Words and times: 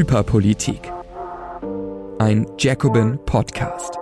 Hyperpolitik. 0.00 0.90
Ein 2.18 2.46
Jacobin 2.58 3.18
Podcast. 3.26 3.98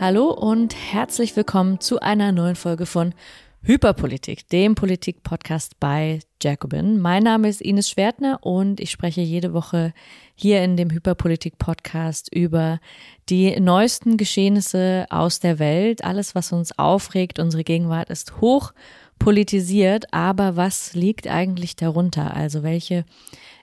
Hallo 0.00 0.32
und 0.32 0.74
herzlich 0.74 1.36
willkommen 1.36 1.78
zu 1.78 2.00
einer 2.00 2.32
neuen 2.32 2.56
Folge 2.56 2.84
von 2.84 3.14
Hyperpolitik, 3.62 4.48
dem 4.48 4.74
Politik-Podcast 4.74 5.78
bei 5.78 6.18
Jacobin. 6.42 7.00
Mein 7.00 7.22
Name 7.22 7.48
ist 7.48 7.62
Ines 7.62 7.88
Schwertner 7.88 8.40
und 8.40 8.80
ich 8.80 8.90
spreche 8.90 9.20
jede 9.20 9.52
Woche 9.52 9.94
hier 10.34 10.64
in 10.64 10.76
dem 10.76 10.90
Hyperpolitik-Podcast 10.90 12.34
über 12.34 12.80
die 13.28 13.60
neuesten 13.60 14.16
Geschehnisse 14.16 15.06
aus 15.10 15.38
der 15.38 15.60
Welt. 15.60 16.02
Alles, 16.02 16.34
was 16.34 16.50
uns 16.50 16.76
aufregt, 16.76 17.38
unsere 17.38 17.62
Gegenwart 17.62 18.10
ist 18.10 18.40
hoch 18.40 18.72
politisiert, 19.20 20.12
aber 20.12 20.56
was 20.56 20.94
liegt 20.94 21.28
eigentlich 21.28 21.76
darunter? 21.76 22.34
Also 22.34 22.64
welche 22.64 23.04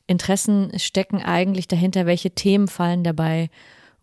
Interessen 0.07 0.71
stecken 0.77 1.21
eigentlich 1.21 1.67
dahinter? 1.67 2.05
Welche 2.05 2.31
Themen 2.31 2.67
fallen 2.67 3.03
dabei 3.03 3.49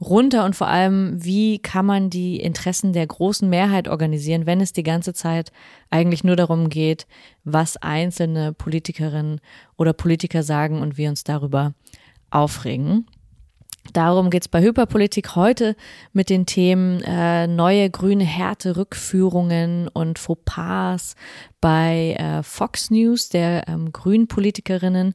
runter? 0.00 0.44
Und 0.44 0.56
vor 0.56 0.66
allem, 0.66 1.24
wie 1.24 1.58
kann 1.58 1.86
man 1.86 2.10
die 2.10 2.40
Interessen 2.40 2.92
der 2.92 3.06
großen 3.06 3.48
Mehrheit 3.48 3.88
organisieren, 3.88 4.46
wenn 4.46 4.60
es 4.60 4.72
die 4.72 4.82
ganze 4.82 5.14
Zeit 5.14 5.52
eigentlich 5.90 6.24
nur 6.24 6.36
darum 6.36 6.68
geht, 6.68 7.06
was 7.44 7.76
einzelne 7.76 8.52
Politikerinnen 8.52 9.40
oder 9.76 9.92
Politiker 9.92 10.42
sagen 10.42 10.80
und 10.80 10.96
wir 10.96 11.08
uns 11.08 11.24
darüber 11.24 11.74
aufregen? 12.30 13.06
Darum 13.92 14.30
geht's 14.30 14.48
bei 14.48 14.62
Hyperpolitik 14.62 15.34
heute 15.34 15.76
mit 16.12 16.30
den 16.30 16.46
Themen 16.46 17.02
äh, 17.02 17.46
neue 17.46 17.90
grüne 17.90 18.24
Härte, 18.24 18.76
Rückführungen 18.76 19.88
und 19.88 20.18
Fauxpas 20.18 21.14
bei 21.60 22.16
äh, 22.18 22.42
Fox 22.42 22.90
News, 22.90 23.28
der 23.28 23.68
ähm, 23.68 23.92
grünen 23.92 24.28
Politikerinnen. 24.28 25.14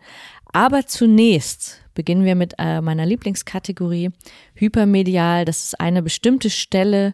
Aber 0.53 0.85
zunächst 0.85 1.81
beginnen 1.93 2.23
wir 2.23 2.35
mit 2.35 2.53
äh, 2.57 2.81
meiner 2.81 3.05
Lieblingskategorie 3.05 4.11
Hypermedial. 4.53 5.45
Das 5.45 5.63
ist 5.63 5.79
eine 5.79 6.01
bestimmte 6.01 6.49
Stelle 6.49 7.13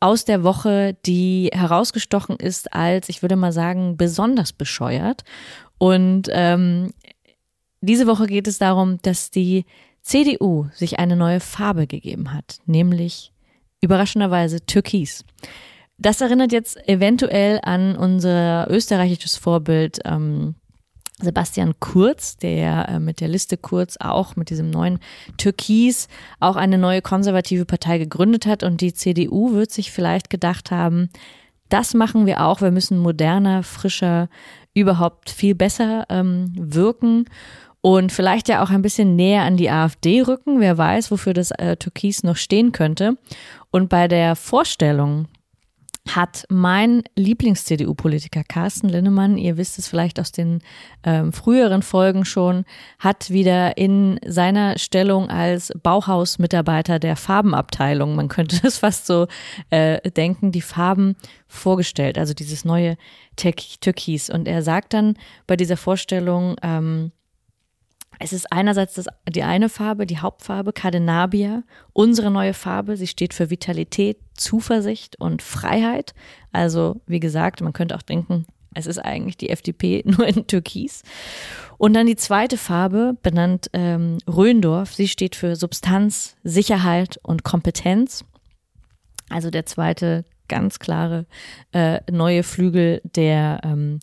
aus 0.00 0.24
der 0.24 0.42
Woche, 0.42 0.96
die 1.06 1.50
herausgestochen 1.52 2.36
ist 2.36 2.72
als, 2.72 3.08
ich 3.08 3.22
würde 3.22 3.36
mal 3.36 3.52
sagen, 3.52 3.96
besonders 3.96 4.52
bescheuert. 4.52 5.24
Und 5.78 6.28
ähm, 6.30 6.92
diese 7.80 8.06
Woche 8.06 8.26
geht 8.26 8.46
es 8.46 8.58
darum, 8.58 8.98
dass 9.02 9.30
die 9.30 9.64
CDU 10.02 10.66
sich 10.74 10.98
eine 10.98 11.16
neue 11.16 11.40
Farbe 11.40 11.86
gegeben 11.86 12.32
hat, 12.32 12.58
nämlich 12.66 13.32
überraschenderweise 13.80 14.64
Türkis. 14.64 15.24
Das 15.98 16.20
erinnert 16.20 16.52
jetzt 16.52 16.76
eventuell 16.88 17.60
an 17.62 17.94
unser 17.96 18.66
österreichisches 18.70 19.36
Vorbild 19.36 19.98
ähm, 20.04 20.54
Sebastian 21.20 21.74
Kurz, 21.80 22.36
der 22.36 22.88
äh, 22.88 23.00
mit 23.00 23.20
der 23.20 23.28
Liste 23.28 23.56
Kurz 23.56 23.96
auch 23.98 24.36
mit 24.36 24.50
diesem 24.50 24.70
neuen 24.70 24.98
Türkis 25.36 26.08
auch 26.40 26.56
eine 26.56 26.78
neue 26.78 27.02
konservative 27.02 27.64
Partei 27.64 27.98
gegründet 27.98 28.46
hat. 28.46 28.62
Und 28.62 28.80
die 28.80 28.94
CDU 28.94 29.52
wird 29.52 29.70
sich 29.70 29.92
vielleicht 29.92 30.30
gedacht 30.30 30.70
haben, 30.70 31.10
das 31.68 31.94
machen 31.94 32.26
wir 32.26 32.44
auch. 32.44 32.60
Wir 32.60 32.70
müssen 32.70 32.98
moderner, 32.98 33.62
frischer, 33.62 34.28
überhaupt 34.74 35.30
viel 35.30 35.54
besser 35.54 36.06
ähm, 36.08 36.52
wirken 36.56 37.26
und 37.80 38.12
vielleicht 38.12 38.48
ja 38.48 38.62
auch 38.62 38.70
ein 38.70 38.82
bisschen 38.82 39.16
näher 39.16 39.42
an 39.42 39.56
die 39.56 39.70
AfD 39.70 40.22
rücken. 40.22 40.60
Wer 40.60 40.76
weiß, 40.76 41.10
wofür 41.10 41.32
das 41.32 41.50
äh, 41.52 41.76
Türkis 41.76 42.22
noch 42.22 42.36
stehen 42.36 42.72
könnte. 42.72 43.16
Und 43.70 43.88
bei 43.88 44.06
der 44.06 44.36
Vorstellung 44.36 45.28
hat 46.14 46.44
mein 46.48 47.02
Lieblings-CDU-Politiker 47.16 48.42
Carsten 48.44 48.88
Linnemann, 48.88 49.38
ihr 49.38 49.56
wisst 49.56 49.78
es 49.78 49.88
vielleicht 49.88 50.20
aus 50.20 50.32
den 50.32 50.60
ähm, 51.04 51.32
früheren 51.32 51.82
Folgen 51.82 52.24
schon, 52.24 52.64
hat 52.98 53.30
wieder 53.30 53.76
in 53.76 54.18
seiner 54.26 54.78
Stellung 54.78 55.30
als 55.30 55.72
Bauhausmitarbeiter 55.82 56.98
der 56.98 57.16
Farbenabteilung, 57.16 58.14
man 58.14 58.28
könnte 58.28 58.60
es 58.66 58.78
fast 58.78 59.06
so 59.06 59.26
äh, 59.70 60.10
denken, 60.10 60.52
die 60.52 60.62
Farben 60.62 61.16
vorgestellt, 61.48 62.18
also 62.18 62.34
dieses 62.34 62.64
neue 62.64 62.96
Türkis. 63.36 64.30
Und 64.30 64.46
er 64.46 64.62
sagt 64.62 64.94
dann 64.94 65.14
bei 65.46 65.56
dieser 65.56 65.76
Vorstellung, 65.76 66.56
ähm, 66.62 67.12
es 68.18 68.32
ist 68.32 68.52
einerseits 68.52 68.94
das, 68.94 69.06
die 69.28 69.42
eine 69.42 69.68
Farbe, 69.68 70.06
die 70.06 70.18
Hauptfarbe, 70.18 70.72
Cadenabia, 70.72 71.62
unsere 71.92 72.30
neue 72.30 72.54
Farbe. 72.54 72.96
Sie 72.96 73.06
steht 73.06 73.32
für 73.32 73.50
Vitalität, 73.50 74.18
Zuversicht 74.34 75.18
und 75.18 75.42
Freiheit. 75.42 76.14
Also, 76.52 77.00
wie 77.06 77.20
gesagt, 77.20 77.62
man 77.62 77.72
könnte 77.72 77.96
auch 77.96 78.02
denken, 78.02 78.46
es 78.74 78.86
ist 78.86 78.98
eigentlich 78.98 79.36
die 79.36 79.50
FDP 79.50 80.02
nur 80.06 80.26
in 80.26 80.46
Türkis. 80.46 81.02
Und 81.78 81.94
dann 81.94 82.06
die 82.06 82.16
zweite 82.16 82.58
Farbe, 82.58 83.16
benannt 83.22 83.70
ähm, 83.72 84.18
Röndorf. 84.28 84.94
Sie 84.94 85.08
steht 85.08 85.34
für 85.34 85.56
Substanz, 85.56 86.36
Sicherheit 86.44 87.18
und 87.22 87.42
Kompetenz. 87.42 88.24
Also 89.30 89.50
der 89.50 89.64
zweite 89.64 90.24
ganz 90.48 90.78
klare 90.80 91.26
äh, 91.72 92.00
neue 92.10 92.42
Flügel 92.42 93.00
der 93.04 93.60
ähm, 93.64 94.00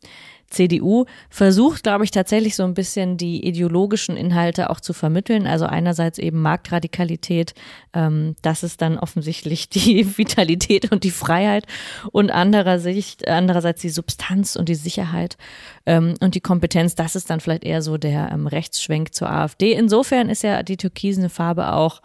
CDU 0.49 1.05
versucht, 1.29 1.83
glaube 1.83 2.05
ich, 2.05 2.11
tatsächlich 2.11 2.55
so 2.55 2.63
ein 2.63 2.73
bisschen 2.73 3.17
die 3.17 3.45
ideologischen 3.45 4.15
Inhalte 4.15 4.69
auch 4.69 4.79
zu 4.79 4.93
vermitteln. 4.93 5.45
Also 5.45 5.65
einerseits 5.65 6.17
eben 6.19 6.41
Marktradikalität, 6.41 7.53
ähm, 7.93 8.35
das 8.41 8.63
ist 8.63 8.81
dann 8.81 8.97
offensichtlich 8.97 9.69
die 9.69 10.17
Vitalität 10.17 10.91
und 10.91 11.03
die 11.03 11.11
Freiheit 11.11 11.65
und 12.11 12.31
andererseits, 12.31 13.17
andererseits 13.25 13.81
die 13.81 13.89
Substanz 13.89 14.55
und 14.55 14.69
die 14.69 14.75
Sicherheit 14.75 15.37
ähm, 15.85 16.15
und 16.21 16.35
die 16.35 16.41
Kompetenz, 16.41 16.95
das 16.95 17.15
ist 17.15 17.29
dann 17.29 17.39
vielleicht 17.39 17.63
eher 17.63 17.81
so 17.81 17.97
der 17.97 18.31
ähm, 18.31 18.47
Rechtsschwenk 18.47 19.13
zur 19.13 19.29
AfD. 19.29 19.73
Insofern 19.73 20.29
ist 20.29 20.43
ja 20.43 20.63
die 20.63 20.77
türkisene 20.77 21.29
Farbe 21.29 21.73
auch 21.73 22.01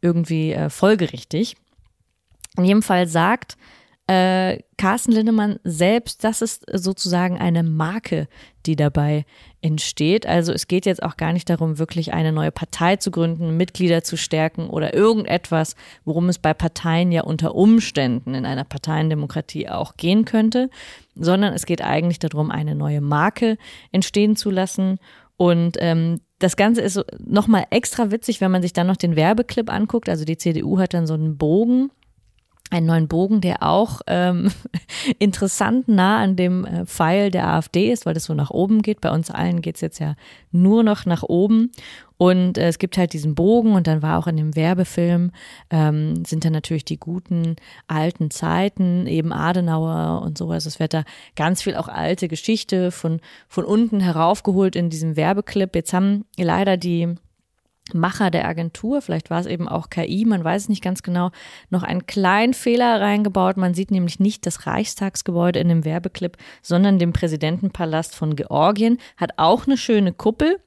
irgendwie 0.00 0.52
äh, 0.52 0.70
folgerichtig. 0.70 1.56
In 2.56 2.64
jedem 2.64 2.82
Fall 2.82 3.06
sagt 3.06 3.56
äh, 4.08 4.58
Carsten 4.78 5.12
Lindemann 5.12 5.60
selbst, 5.62 6.24
das 6.24 6.42
ist 6.42 6.64
sozusagen 6.72 7.38
eine 7.38 7.62
Marke, 7.62 8.26
die 8.66 8.74
dabei 8.74 9.24
entsteht. 9.60 10.26
Also 10.26 10.52
es 10.52 10.66
geht 10.66 10.86
jetzt 10.86 11.02
auch 11.02 11.16
gar 11.16 11.32
nicht 11.32 11.48
darum, 11.48 11.78
wirklich 11.78 12.12
eine 12.12 12.32
neue 12.32 12.50
Partei 12.50 12.96
zu 12.96 13.12
gründen, 13.12 13.56
Mitglieder 13.56 14.02
zu 14.02 14.16
stärken 14.16 14.68
oder 14.68 14.92
irgendetwas, 14.92 15.76
worum 16.04 16.28
es 16.28 16.38
bei 16.38 16.52
Parteien 16.52 17.12
ja 17.12 17.22
unter 17.22 17.54
Umständen 17.54 18.34
in 18.34 18.44
einer 18.44 18.64
Parteiendemokratie 18.64 19.68
auch 19.68 19.96
gehen 19.96 20.24
könnte, 20.24 20.68
sondern 21.14 21.54
es 21.54 21.64
geht 21.64 21.82
eigentlich 21.82 22.18
darum, 22.18 22.50
eine 22.50 22.74
neue 22.74 23.00
Marke 23.00 23.56
entstehen 23.92 24.34
zu 24.34 24.50
lassen. 24.50 24.98
Und 25.36 25.76
ähm, 25.78 26.20
das 26.40 26.56
Ganze 26.56 26.80
ist 26.80 27.00
nochmal 27.24 27.66
extra 27.70 28.10
witzig, 28.10 28.40
wenn 28.40 28.50
man 28.50 28.62
sich 28.62 28.72
dann 28.72 28.88
noch 28.88 28.96
den 28.96 29.14
Werbeclip 29.14 29.72
anguckt. 29.72 30.08
Also 30.08 30.24
die 30.24 30.38
CDU 30.38 30.80
hat 30.80 30.92
dann 30.92 31.06
so 31.06 31.14
einen 31.14 31.38
Bogen 31.38 31.90
einen 32.72 32.86
neuen 32.86 33.06
Bogen, 33.06 33.40
der 33.40 33.62
auch 33.62 34.00
ähm, 34.06 34.50
interessant 35.18 35.88
nah 35.88 36.18
an 36.18 36.36
dem 36.36 36.64
äh, 36.64 36.86
Pfeil 36.86 37.30
der 37.30 37.48
AfD 37.48 37.92
ist, 37.92 38.06
weil 38.06 38.14
das 38.14 38.24
so 38.24 38.34
nach 38.34 38.50
oben 38.50 38.80
geht. 38.80 39.00
Bei 39.00 39.10
uns 39.10 39.30
allen 39.30 39.60
geht's 39.60 39.82
jetzt 39.82 39.98
ja 39.98 40.14
nur 40.50 40.82
noch 40.82 41.04
nach 41.04 41.22
oben. 41.22 41.70
Und 42.16 42.56
äh, 42.56 42.68
es 42.68 42.78
gibt 42.78 42.96
halt 42.96 43.12
diesen 43.12 43.34
Bogen 43.34 43.74
und 43.74 43.86
dann 43.86 44.00
war 44.00 44.18
auch 44.18 44.26
in 44.26 44.36
dem 44.36 44.56
Werbefilm, 44.56 45.32
ähm, 45.70 46.24
sind 46.24 46.44
dann 46.44 46.52
natürlich 46.52 46.84
die 46.84 46.98
guten 46.98 47.56
alten 47.88 48.30
Zeiten, 48.30 49.06
eben 49.06 49.32
Adenauer 49.32 50.22
und 50.22 50.38
sowas. 50.38 50.64
Es 50.64 50.80
wird 50.80 50.94
da 50.94 51.04
ganz 51.36 51.62
viel 51.62 51.74
auch 51.74 51.88
alte 51.88 52.28
Geschichte 52.28 52.90
von, 52.90 53.20
von 53.48 53.64
unten 53.64 54.00
heraufgeholt 54.00 54.76
in 54.76 54.88
diesem 54.88 55.16
Werbeclip. 55.16 55.74
Jetzt 55.74 55.92
haben 55.92 56.24
leider 56.38 56.76
die 56.76 57.16
Macher 57.94 58.30
der 58.30 58.46
Agentur, 58.46 59.02
vielleicht 59.02 59.30
war 59.30 59.40
es 59.40 59.46
eben 59.46 59.68
auch 59.68 59.90
KI, 59.90 60.24
man 60.24 60.44
weiß 60.44 60.62
es 60.62 60.68
nicht 60.68 60.82
ganz 60.82 61.02
genau, 61.02 61.30
noch 61.70 61.82
einen 61.82 62.06
kleinen 62.06 62.54
Fehler 62.54 63.00
reingebaut. 63.00 63.56
Man 63.56 63.74
sieht 63.74 63.90
nämlich 63.90 64.20
nicht 64.20 64.46
das 64.46 64.66
Reichstagsgebäude 64.66 65.58
in 65.58 65.68
dem 65.68 65.84
Werbeclip, 65.84 66.36
sondern 66.62 66.98
den 66.98 67.12
Präsidentenpalast 67.12 68.14
von 68.14 68.36
Georgien. 68.36 68.98
Hat 69.16 69.32
auch 69.36 69.66
eine 69.66 69.76
schöne 69.76 70.12
Kuppel, 70.12 70.58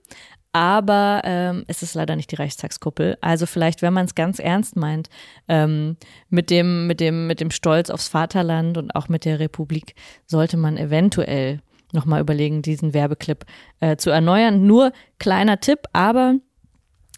aber 0.56 1.22
ähm, 1.25 1.66
es 1.68 1.81
ist 1.81 1.95
leider 1.95 2.16
nicht 2.16 2.31
die 2.31 2.38
Reichstagskuppel. 2.38 3.18
Also 3.19 3.45
vielleicht, 3.45 3.81
wenn 3.81 3.94
man 3.94 4.06
es 4.06 4.16
ganz 4.16 4.39
ernst 4.39 4.78
meint, 4.78 5.10
ähm, 5.50 5.98
mit 6.30 6.50
dem, 6.50 6.88
mit 6.88 7.01
dem, 7.01 7.28
mit 7.28 7.42
dem 7.42 7.51
Stolz 7.51 7.89
aufs 7.89 8.07
Vaterland 8.07 8.78
und 8.78 8.95
auch 8.95 9.10
mit 9.10 9.25
der 9.25 9.39
Republik, 9.39 9.95
sollte 10.25 10.56
man 10.56 10.78
eventuell 10.78 11.60
nochmal 11.92 12.21
überlegen, 12.21 12.62
diesen 12.62 12.94
Werbeclip 12.94 13.45
äh, 13.81 13.98
zu 13.98 14.12
erneuern. 14.12 14.66
Nur 14.66 14.94
kleiner 15.19 15.60
Tipp, 15.60 15.80
aber 15.92 16.36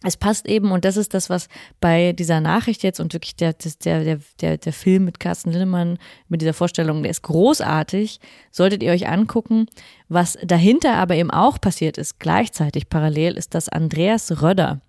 es 0.04 0.16
passt 0.16 0.48
eben, 0.48 0.72
und 0.72 0.86
das 0.86 0.96
ist 0.96 1.14
das, 1.14 1.30
was 1.30 1.48
bei 1.80 2.14
dieser 2.14 2.40
Nachricht 2.40 2.84
jetzt 2.84 3.00
und 3.00 3.14
wirklich 3.14 3.36
der, 3.36 3.54
der, 3.84 4.20
der, 4.42 4.58
der, 4.58 4.74
Film 4.74 5.06
mit 5.06 5.20
Carsten 5.20 5.52
Lindemann, 5.52 5.98
mit 6.30 6.42
dieser 6.42 6.54
Vorstellung, 6.54 7.02
der 7.02 7.10
ist 7.10 7.24
großartig, 7.24 8.20
solltet 8.52 8.84
ihr 8.84 8.92
euch 8.92 9.08
angucken. 9.08 9.66
Was 10.08 10.38
dahinter 10.44 10.96
aber 10.96 11.16
eben 11.16 11.32
auch 11.32 11.60
passiert 11.60 11.98
ist, 11.98 12.20
gleichzeitig 12.20 12.90
parallel, 12.90 13.38
ist, 13.38 13.56
dass 13.56 13.70
Andreas 13.70 14.42
Röder, 14.42 14.82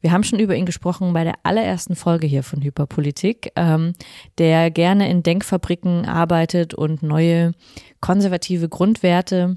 wir 0.00 0.12
haben 0.12 0.24
schon 0.24 0.38
über 0.38 0.54
ihn 0.54 0.66
gesprochen 0.66 1.12
bei 1.12 1.24
der 1.24 1.34
allerersten 1.44 1.96
Folge 1.96 2.26
hier 2.26 2.42
von 2.42 2.62
Hyperpolitik, 2.62 3.52
ähm, 3.56 3.94
der 4.36 4.70
gerne 4.70 5.08
in 5.08 5.22
Denkfabriken 5.22 6.06
arbeitet 6.06 6.74
und 6.74 7.02
neue 7.02 7.52
konservative 8.00 8.68
Grundwerte 8.68 9.56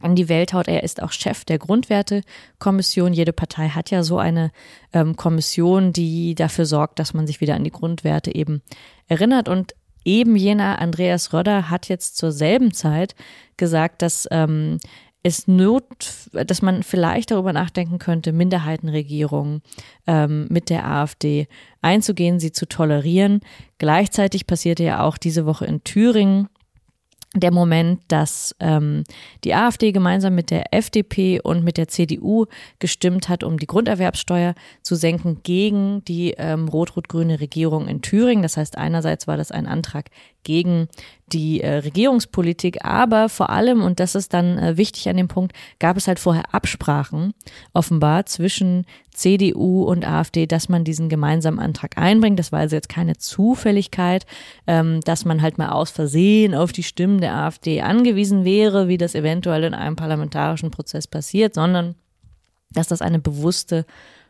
an 0.00 0.14
die 0.14 0.28
Welt 0.28 0.52
haut. 0.52 0.68
Er 0.68 0.82
ist 0.82 1.02
auch 1.02 1.12
Chef 1.12 1.44
der 1.44 1.58
Grundwertekommission. 1.58 3.12
Jede 3.12 3.32
Partei 3.32 3.68
hat 3.68 3.90
ja 3.90 4.02
so 4.02 4.18
eine 4.18 4.50
ähm, 4.92 5.16
Kommission, 5.16 5.92
die 5.92 6.34
dafür 6.34 6.66
sorgt, 6.66 6.98
dass 6.98 7.14
man 7.14 7.26
sich 7.26 7.40
wieder 7.40 7.54
an 7.54 7.64
die 7.64 7.70
Grundwerte 7.70 8.34
eben 8.34 8.62
erinnert. 9.06 9.48
Und 9.48 9.74
eben 10.04 10.36
jener 10.36 10.78
Andreas 10.80 11.32
Röder 11.32 11.70
hat 11.70 11.88
jetzt 11.88 12.16
zur 12.16 12.32
selben 12.32 12.72
Zeit 12.72 13.14
gesagt, 13.56 14.02
dass 14.02 14.28
ähm, 14.30 14.78
es 15.22 15.48
not, 15.48 15.84
dass 16.32 16.62
man 16.62 16.82
vielleicht 16.82 17.30
darüber 17.32 17.52
nachdenken 17.52 17.98
könnte, 17.98 18.32
Minderheitenregierungen 18.32 19.62
ähm, 20.06 20.46
mit 20.48 20.70
der 20.70 20.86
AfD 20.86 21.48
einzugehen, 21.82 22.38
sie 22.38 22.52
zu 22.52 22.66
tolerieren. 22.66 23.40
Gleichzeitig 23.78 24.46
passierte 24.46 24.84
ja 24.84 25.02
auch 25.02 25.18
diese 25.18 25.44
Woche 25.44 25.66
in 25.66 25.82
Thüringen 25.82 26.48
der 27.34 27.52
Moment, 27.52 28.00
dass 28.08 28.56
ähm, 28.58 29.04
die 29.44 29.54
AfD 29.54 29.92
gemeinsam 29.92 30.34
mit 30.34 30.50
der 30.50 30.72
FDP 30.72 31.40
und 31.40 31.62
mit 31.62 31.76
der 31.76 31.88
CDU 31.88 32.46
gestimmt 32.78 33.28
hat, 33.28 33.44
um 33.44 33.58
die 33.58 33.66
Grunderwerbssteuer 33.66 34.54
zu 34.82 34.94
senken 34.94 35.42
gegen 35.42 36.02
die 36.06 36.34
ähm, 36.38 36.68
rot-rot-grüne 36.68 37.40
Regierung 37.40 37.86
in 37.86 38.00
Thüringen. 38.00 38.42
Das 38.42 38.56
heißt, 38.56 38.78
einerseits 38.78 39.26
war 39.26 39.36
das 39.36 39.52
ein 39.52 39.66
Antrag 39.66 40.06
gegen 40.48 40.88
die 41.30 41.60
äh, 41.60 41.74
Regierungspolitik, 41.74 42.82
aber 42.82 43.28
vor 43.28 43.50
allem, 43.50 43.82
und 43.82 44.00
das 44.00 44.14
ist 44.14 44.32
dann 44.32 44.56
äh, 44.56 44.78
wichtig 44.78 45.06
an 45.10 45.18
dem 45.18 45.28
Punkt, 45.28 45.52
gab 45.78 45.98
es 45.98 46.08
halt 46.08 46.18
vorher 46.18 46.54
Absprachen 46.54 47.34
offenbar 47.74 48.24
zwischen 48.24 48.86
CDU 49.12 49.82
und 49.82 50.08
AfD, 50.08 50.46
dass 50.46 50.70
man 50.70 50.84
diesen 50.84 51.10
gemeinsamen 51.10 51.58
Antrag 51.58 51.98
einbringt. 51.98 52.38
Das 52.38 52.50
war 52.50 52.60
also 52.60 52.76
jetzt 52.76 52.88
keine 52.88 53.18
Zufälligkeit, 53.18 54.24
ähm, 54.66 55.02
dass 55.02 55.26
man 55.26 55.42
halt 55.42 55.58
mal 55.58 55.68
aus 55.68 55.90
Versehen 55.90 56.54
auf 56.54 56.72
die 56.72 56.82
Stimmen 56.82 57.20
der 57.20 57.34
AfD 57.34 57.82
angewiesen 57.82 58.46
wäre, 58.46 58.88
wie 58.88 58.96
das 58.96 59.14
eventuell 59.14 59.64
in 59.64 59.74
einem 59.74 59.96
parlamentarischen 59.96 60.70
Prozess 60.70 61.06
passiert, 61.06 61.52
sondern 61.52 61.94
dass 62.70 62.88
das 62.88 63.02
eine 63.02 63.18
bewusste 63.18 63.84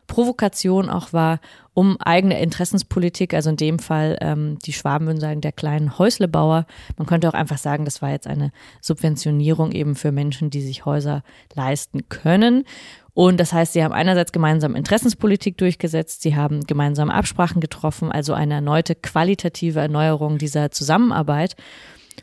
Provokation 0.07 0.89
auch 0.89 1.13
war, 1.13 1.39
um 1.79 1.95
eigene 2.01 2.41
Interessenspolitik, 2.41 3.33
also 3.33 3.51
in 3.51 3.55
dem 3.55 3.79
Fall 3.79 4.17
ähm, 4.19 4.59
die 4.65 4.73
Schwaben 4.73 5.07
würden 5.07 5.21
sagen, 5.21 5.39
der 5.39 5.53
kleinen 5.53 5.97
Häuslebauer. 5.97 6.65
Man 6.97 7.07
könnte 7.07 7.29
auch 7.29 7.33
einfach 7.33 7.57
sagen, 7.57 7.85
das 7.85 8.01
war 8.01 8.11
jetzt 8.11 8.27
eine 8.27 8.51
Subventionierung 8.81 9.71
eben 9.71 9.95
für 9.95 10.11
Menschen, 10.11 10.49
die 10.49 10.61
sich 10.61 10.83
Häuser 10.83 11.23
leisten 11.55 12.09
können. 12.09 12.65
Und 13.13 13.39
das 13.39 13.53
heißt, 13.53 13.71
sie 13.71 13.81
haben 13.81 13.93
einerseits 13.93 14.33
gemeinsam 14.33 14.75
Interessenspolitik 14.75 15.57
durchgesetzt, 15.57 16.21
sie 16.21 16.35
haben 16.35 16.65
gemeinsam 16.65 17.09
Absprachen 17.09 17.61
getroffen, 17.61 18.11
also 18.11 18.33
eine 18.33 18.55
erneute 18.55 18.93
qualitative 18.93 19.79
Erneuerung 19.79 20.37
dieser 20.37 20.71
Zusammenarbeit. 20.71 21.55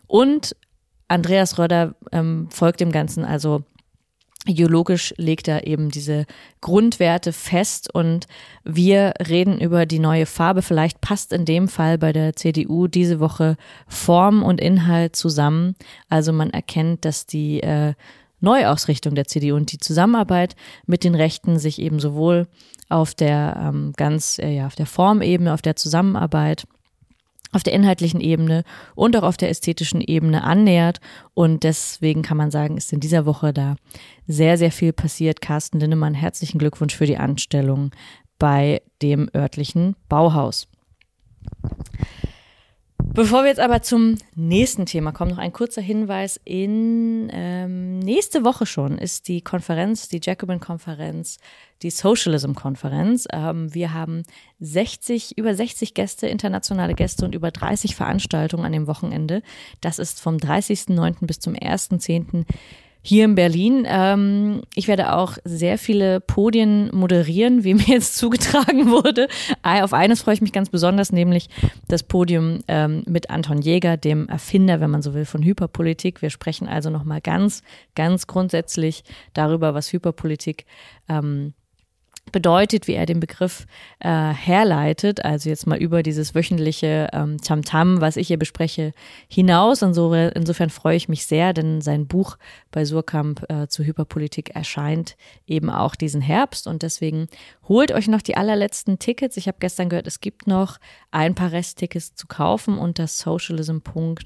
Und 0.07 0.55
Andreas 1.09 1.59
Röder 1.59 1.95
ähm, 2.13 2.49
folgt 2.51 2.81
dem 2.81 2.93
Ganzen 2.93 3.25
also 3.25 3.63
Ideologisch 4.47 5.13
legt 5.17 5.49
er 5.49 5.67
eben 5.67 5.91
diese 5.91 6.25
Grundwerte 6.61 7.33
fest 7.33 7.93
und 7.93 8.27
wir 8.65 9.15
reden 9.29 9.61
über 9.61 9.87
die 9.87 9.99
neue 9.99 10.25
Farbe. 10.25 10.63
Vielleicht 10.63 11.01
passt 11.01 11.33
in 11.33 11.45
dem 11.45 11.67
Fall 11.67 11.99
bei 11.99 12.13
der 12.13 12.37
CDU 12.37 12.87
diese 12.87 13.19
Woche 13.19 13.57
Form 13.89 14.43
und 14.43 14.61
Inhalt 14.61 15.17
zusammen. 15.17 15.75
Also 16.09 16.33
man 16.33 16.51
erkennt, 16.51 17.05
dass 17.05 17.27
die 17.27 17.61
äh, 17.61 17.95
Neuausrichtung 18.41 19.15
der 19.15 19.27
CDU 19.27 19.57
und 19.57 19.73
die 19.73 19.79
Zusammenarbeit 19.79 20.55
mit 20.87 21.03
den 21.03 21.15
Rechten 21.15 21.59
sich 21.59 21.81
eben 21.81 21.99
sowohl 21.99 22.47
auf 22.89 23.15
der 23.15 23.57
ähm, 23.61 23.93
ganz, 23.97 24.39
äh, 24.39 24.51
ja, 24.51 24.67
auf 24.67 24.77
der 24.77 24.87
Formebene, 24.87 25.53
auf 25.53 25.63
der 25.63 25.75
Zusammenarbeit 25.75 26.67
auf 27.57 27.63
der 27.63 27.73
inhaltlichen 27.73 28.21
Ebene 28.21 28.63
und 28.95 29.17
auch 29.17 29.23
auf 29.23 29.37
der 29.37 29.51
ästhetischen 29.51 30.01
Ebene 30.01 30.45
annähert. 30.45 31.01
Und 31.35 31.65
deswegen 31.65 32.23
kann 32.23 32.37
man 32.37 32.51
sagen, 32.51 32.77
ist 32.77 32.93
in 32.93 33.01
dieser 33.01 33.27
Woche 33.27 33.53
da 33.53 33.77
sehr, 34.29 34.59
sehr 34.59 34.71
viel 34.71 34.93
passiert. 34.93 35.41
Carsten 35.41 35.81
Linnemann, 35.81 36.15
herzlichen 36.15 36.59
Glückwunsch 36.59 36.95
für 36.95 37.07
die 37.07 37.17
Anstellung 37.17 37.91
bei 38.39 38.83
dem 39.03 39.29
örtlichen 39.35 39.97
Bauhaus. 40.09 40.69
Bevor 43.03 43.43
wir 43.43 43.49
jetzt 43.49 43.61
aber 43.61 43.81
zum 43.81 44.19
nächsten 44.35 44.85
Thema 44.85 45.11
kommen, 45.11 45.31
noch 45.31 45.39
ein 45.39 45.53
kurzer 45.53 45.81
Hinweis. 45.81 46.39
In 46.45 47.31
ähm, 47.33 47.99
nächste 47.99 48.45
Woche 48.45 48.67
schon 48.67 48.99
ist 48.99 49.29
die 49.29 49.41
Konferenz, 49.41 50.09
die 50.09 50.21
Jacobin-Konferenz, 50.23 51.39
die 51.83 51.91
Socialism-Konferenz. 51.91 53.27
Ähm, 53.33 53.73
wir 53.75 53.95
haben 53.95 54.25
60, 54.61 55.39
über 55.39 55.55
60 55.55 55.95
Gäste, 55.95 56.27
internationale 56.27 56.95
Gäste 56.95 57.25
und 57.25 57.35
über 57.35 57.51
30 57.51 57.97
Veranstaltungen 57.97 58.67
an 58.67 58.73
dem 58.73 58.87
Wochenende. 58.87 59.43
Das 59.81 59.99
ist 59.99 60.21
vom 60.21 60.37
30.09. 60.37 61.27
bis 61.27 61.39
zum 61.41 61.55
1.10 61.55 62.45
hier 63.07 63.25
in 63.25 63.37
Berlin. 63.37 63.87
Ähm, 63.89 64.63
ich 64.75 64.89
werde 64.89 65.15
auch 65.15 65.39
sehr 65.45 65.79
viele 65.79 66.21
Podien 66.21 66.91
moderieren, 66.93 67.63
wie 67.63 67.75
mir 67.75 67.87
jetzt 67.87 68.17
zugetragen 68.17 68.91
wurde. 68.91 69.29
Auf 69.63 69.93
eines 69.93 70.23
freue 70.23 70.35
ich 70.35 70.41
mich 70.41 70.53
ganz 70.53 70.71
besonders, 70.71 71.13
nämlich 71.13 71.49
das 71.87 72.03
Podium 72.03 72.61
ähm, 72.67 73.05
mit 73.07 73.31
Anton 73.31 73.63
Jäger, 73.63 73.97
dem 73.97 74.29
Erfinder, 74.29 74.81
wenn 74.81 74.91
man 74.91 75.03
so 75.03 75.15
will, 75.15 75.25
von 75.25 75.45
Hyperpolitik. 75.45 76.21
Wir 76.21 76.31
sprechen 76.31 76.69
also 76.69 76.91
nochmal 76.91 77.21
ganz, 77.21 77.63
ganz 77.95 78.27
grundsätzlich 78.27 79.05
darüber, 79.35 79.73
was 79.73 79.93
Hyperpolitik 79.93 80.67
ähm, 81.09 81.55
bedeutet, 82.33 82.87
wie 82.87 82.95
er 82.95 83.07
den 83.07 83.21
Begriff 83.21 83.67
äh, 84.01 84.09
herleitet, 84.09 85.25
also 85.25 85.49
jetzt 85.49 85.67
mal 85.67 85.79
über 85.79 86.03
dieses 86.03 86.35
wöchentliche 86.35 87.09
ähm, 87.13 87.39
Tamtam, 87.39 88.01
was 88.01 88.17
ich 88.17 88.29
hier 88.29 88.39
bespreche, 88.39 88.93
hinaus. 89.29 89.83
Insofern, 89.83 90.33
insofern 90.33 90.71
freue 90.71 90.97
ich 90.97 91.09
mich 91.09 91.27
sehr, 91.27 91.53
denn 91.53 91.81
sein 91.81 92.07
Buch 92.07 92.37
bei 92.71 92.85
Surkamp 92.85 93.45
äh, 93.51 93.69
zu 93.69 93.85
Hyperpolitik 93.85 94.55
erscheint 94.55 95.17
eben 95.47 95.71
auch 95.71 95.95
diesen 95.95 96.21
Herbst 96.21 96.67
und 96.67 96.83
deswegen 96.83 97.29
holt 97.69 97.93
euch 97.93 98.09
noch 98.09 98.23
die 98.23 98.37
allerletzten 98.37 98.99
Tickets. 98.99 99.37
Ich 99.37 99.49
habe 99.49 99.59
gestern 99.61 99.89
gehört, 99.89 100.07
es 100.07 100.21
gibt 100.21 100.47
noch 100.47 100.79
ein 101.11 101.35
paar 101.35 101.53
Resttickets 101.53 102.15
zu 102.15 102.27
kaufen 102.27 102.79
unter 102.79 103.07
socialism.de 103.07 104.25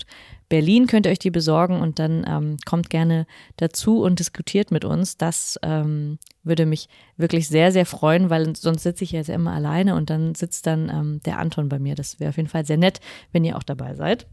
Berlin 0.51 0.89
könnt 0.89 1.07
ihr 1.07 1.13
euch 1.13 1.21
die 1.21 1.31
besorgen 1.31 1.81
und 1.81 2.01
dann 2.01 2.27
ähm, 2.29 2.57
kommt 2.67 2.91
gerne 2.91 3.27
dazu 3.57 4.03
und 4.03 4.19
diskutiert 4.19 4.73
mit 4.73 4.85
uns. 4.85 5.17
Das 5.17 5.59
ähm, 5.63 6.19
würde 6.43 6.67
mich 6.67 6.89
wirklich 7.17 7.49
sehr, 7.49 7.71
sehr 7.71 7.87
freuen, 7.87 8.31
weil 8.31 8.55
sonst 8.57 8.83
sitze 8.83 9.05
ich 9.05 9.13
jetzt 9.13 9.31
immer 9.31 9.53
alleine 9.53 9.95
und 9.95 10.11
dann 10.11 10.35
sitzt 10.35 10.67
dann 10.67 10.89
ähm, 10.89 11.21
der 11.25 11.39
Anton 11.39 11.69
bei 11.69 11.79
mir. 11.79 11.95
Das 11.95 12.19
wäre 12.19 12.31
auf 12.31 12.37
jeden 12.37 12.49
Fall 12.49 12.67
sehr 12.67 12.79
nett, 12.79 13.01
wenn 13.31 13.45
ihr 13.45 13.57
auch 13.57 13.63
dabei 13.63 13.95
seid. 13.95 14.27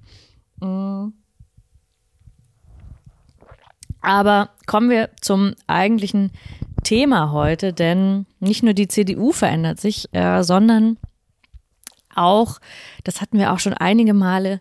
Mm. 0.59 1.09
Aber 4.01 4.49
kommen 4.65 4.89
wir 4.89 5.11
zum 5.21 5.53
eigentlichen 5.67 6.31
Thema 6.83 7.31
heute, 7.31 7.73
denn 7.73 8.25
nicht 8.39 8.63
nur 8.63 8.73
die 8.73 8.87
CDU 8.87 9.31
verändert 9.31 9.79
sich, 9.79 10.11
äh, 10.13 10.43
sondern 10.43 10.97
auch, 12.17 12.59
das 13.03 13.21
hatten 13.21 13.37
wir 13.37 13.53
auch 13.53 13.59
schon 13.59 13.73
einige 13.73 14.13
Male, 14.13 14.59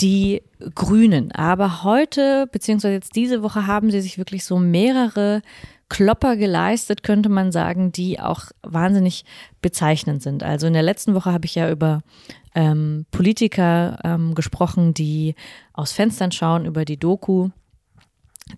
die 0.00 0.42
Grünen. 0.74 1.32
Aber 1.32 1.84
heute, 1.84 2.48
beziehungsweise 2.50 2.94
jetzt 2.94 3.16
diese 3.16 3.42
Woche, 3.42 3.66
haben 3.66 3.90
sie 3.90 4.00
sich 4.00 4.18
wirklich 4.18 4.44
so 4.44 4.58
mehrere 4.58 5.42
Klopper 5.88 6.36
geleistet, 6.36 7.02
könnte 7.02 7.28
man 7.28 7.52
sagen, 7.52 7.92
die 7.92 8.18
auch 8.18 8.46
wahnsinnig 8.62 9.24
bezeichnend 9.60 10.22
sind. 10.22 10.42
Also 10.42 10.66
in 10.66 10.72
der 10.72 10.82
letzten 10.82 11.14
Woche 11.14 11.32
habe 11.32 11.44
ich 11.44 11.54
ja 11.54 11.70
über 11.70 12.00
ähm, 12.54 13.06
Politiker 13.10 13.98
ähm, 14.02 14.34
gesprochen, 14.34 14.94
die 14.94 15.34
aus 15.72 15.92
Fenstern 15.92 16.32
schauen, 16.32 16.64
über 16.64 16.84
die 16.84 16.96
Doku 16.96 17.50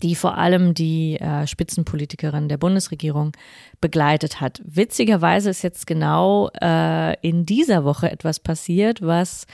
die 0.03 0.15
vor 0.15 0.37
allem 0.37 0.75
die 0.75 1.19
äh, 1.21 1.47
Spitzenpolitikerin 1.47 2.49
der 2.49 2.57
Bundesregierung 2.57 3.33
begleitet 3.81 4.41
hat. 4.41 4.61
Witzigerweise 4.65 5.51
ist 5.51 5.63
jetzt 5.63 5.87
genau 5.87 6.51
äh, 6.61 7.19
in 7.21 7.47
dieser 7.47 7.85
Woche 7.85 8.11
etwas 8.11 8.41
passiert, 8.41 9.01
was 9.01 9.47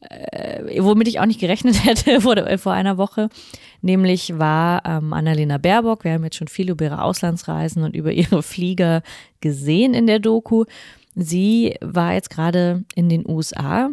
äh, 0.00 0.82
womit 0.82 1.08
ich 1.08 1.20
auch 1.20 1.26
nicht 1.26 1.40
gerechnet 1.40 1.84
hätte 1.84 2.20
vor, 2.20 2.36
vor 2.58 2.72
einer 2.72 2.98
Woche. 2.98 3.28
Nämlich 3.80 4.38
war 4.38 4.82
ähm, 4.84 5.12
Annalena 5.12 5.58
Baerbock, 5.58 6.04
wir 6.04 6.12
haben 6.12 6.24
jetzt 6.24 6.36
schon 6.36 6.48
viel 6.48 6.70
über 6.70 6.84
ihre 6.84 7.02
Auslandsreisen 7.02 7.82
und 7.82 7.94
über 7.94 8.12
ihre 8.12 8.42
Flieger 8.42 9.02
gesehen 9.40 9.94
in 9.94 10.06
der 10.06 10.18
Doku. 10.18 10.64
Sie 11.14 11.74
war 11.80 12.14
jetzt 12.14 12.30
gerade 12.30 12.84
in 12.94 13.08
den 13.08 13.28
USA 13.28 13.90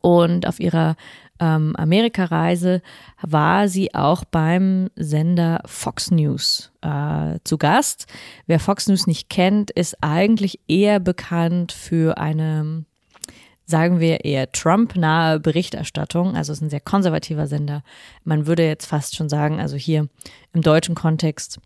und 0.00 0.46
auf 0.46 0.58
ihrer 0.58 0.96
ähm, 1.40 1.76
Amerikareise 1.76 2.82
war 3.22 3.68
sie 3.68 3.94
auch 3.94 4.24
beim 4.24 4.90
Sender 4.96 5.60
Fox 5.66 6.10
News 6.10 6.72
äh, 6.80 7.38
zu 7.44 7.58
Gast. 7.58 8.06
Wer 8.46 8.58
Fox 8.58 8.88
News 8.88 9.06
nicht 9.06 9.28
kennt, 9.28 9.70
ist 9.70 9.96
eigentlich 10.00 10.58
eher 10.66 10.98
bekannt 10.98 11.70
für 11.70 12.18
eine 12.18 12.84
sagen 13.68 14.00
wir 14.00 14.24
eher 14.24 14.50
Trump-nahe 14.50 15.40
Berichterstattung. 15.40 16.34
Also 16.36 16.52
es 16.52 16.58
ist 16.58 16.62
ein 16.62 16.70
sehr 16.70 16.80
konservativer 16.80 17.46
Sender. 17.46 17.82
Man 18.24 18.46
würde 18.46 18.66
jetzt 18.66 18.86
fast 18.86 19.14
schon 19.14 19.28
sagen, 19.28 19.60
also 19.60 19.76
hier 19.76 20.08
im 20.54 20.62
deutschen 20.62 20.94
Kontext 20.94 21.60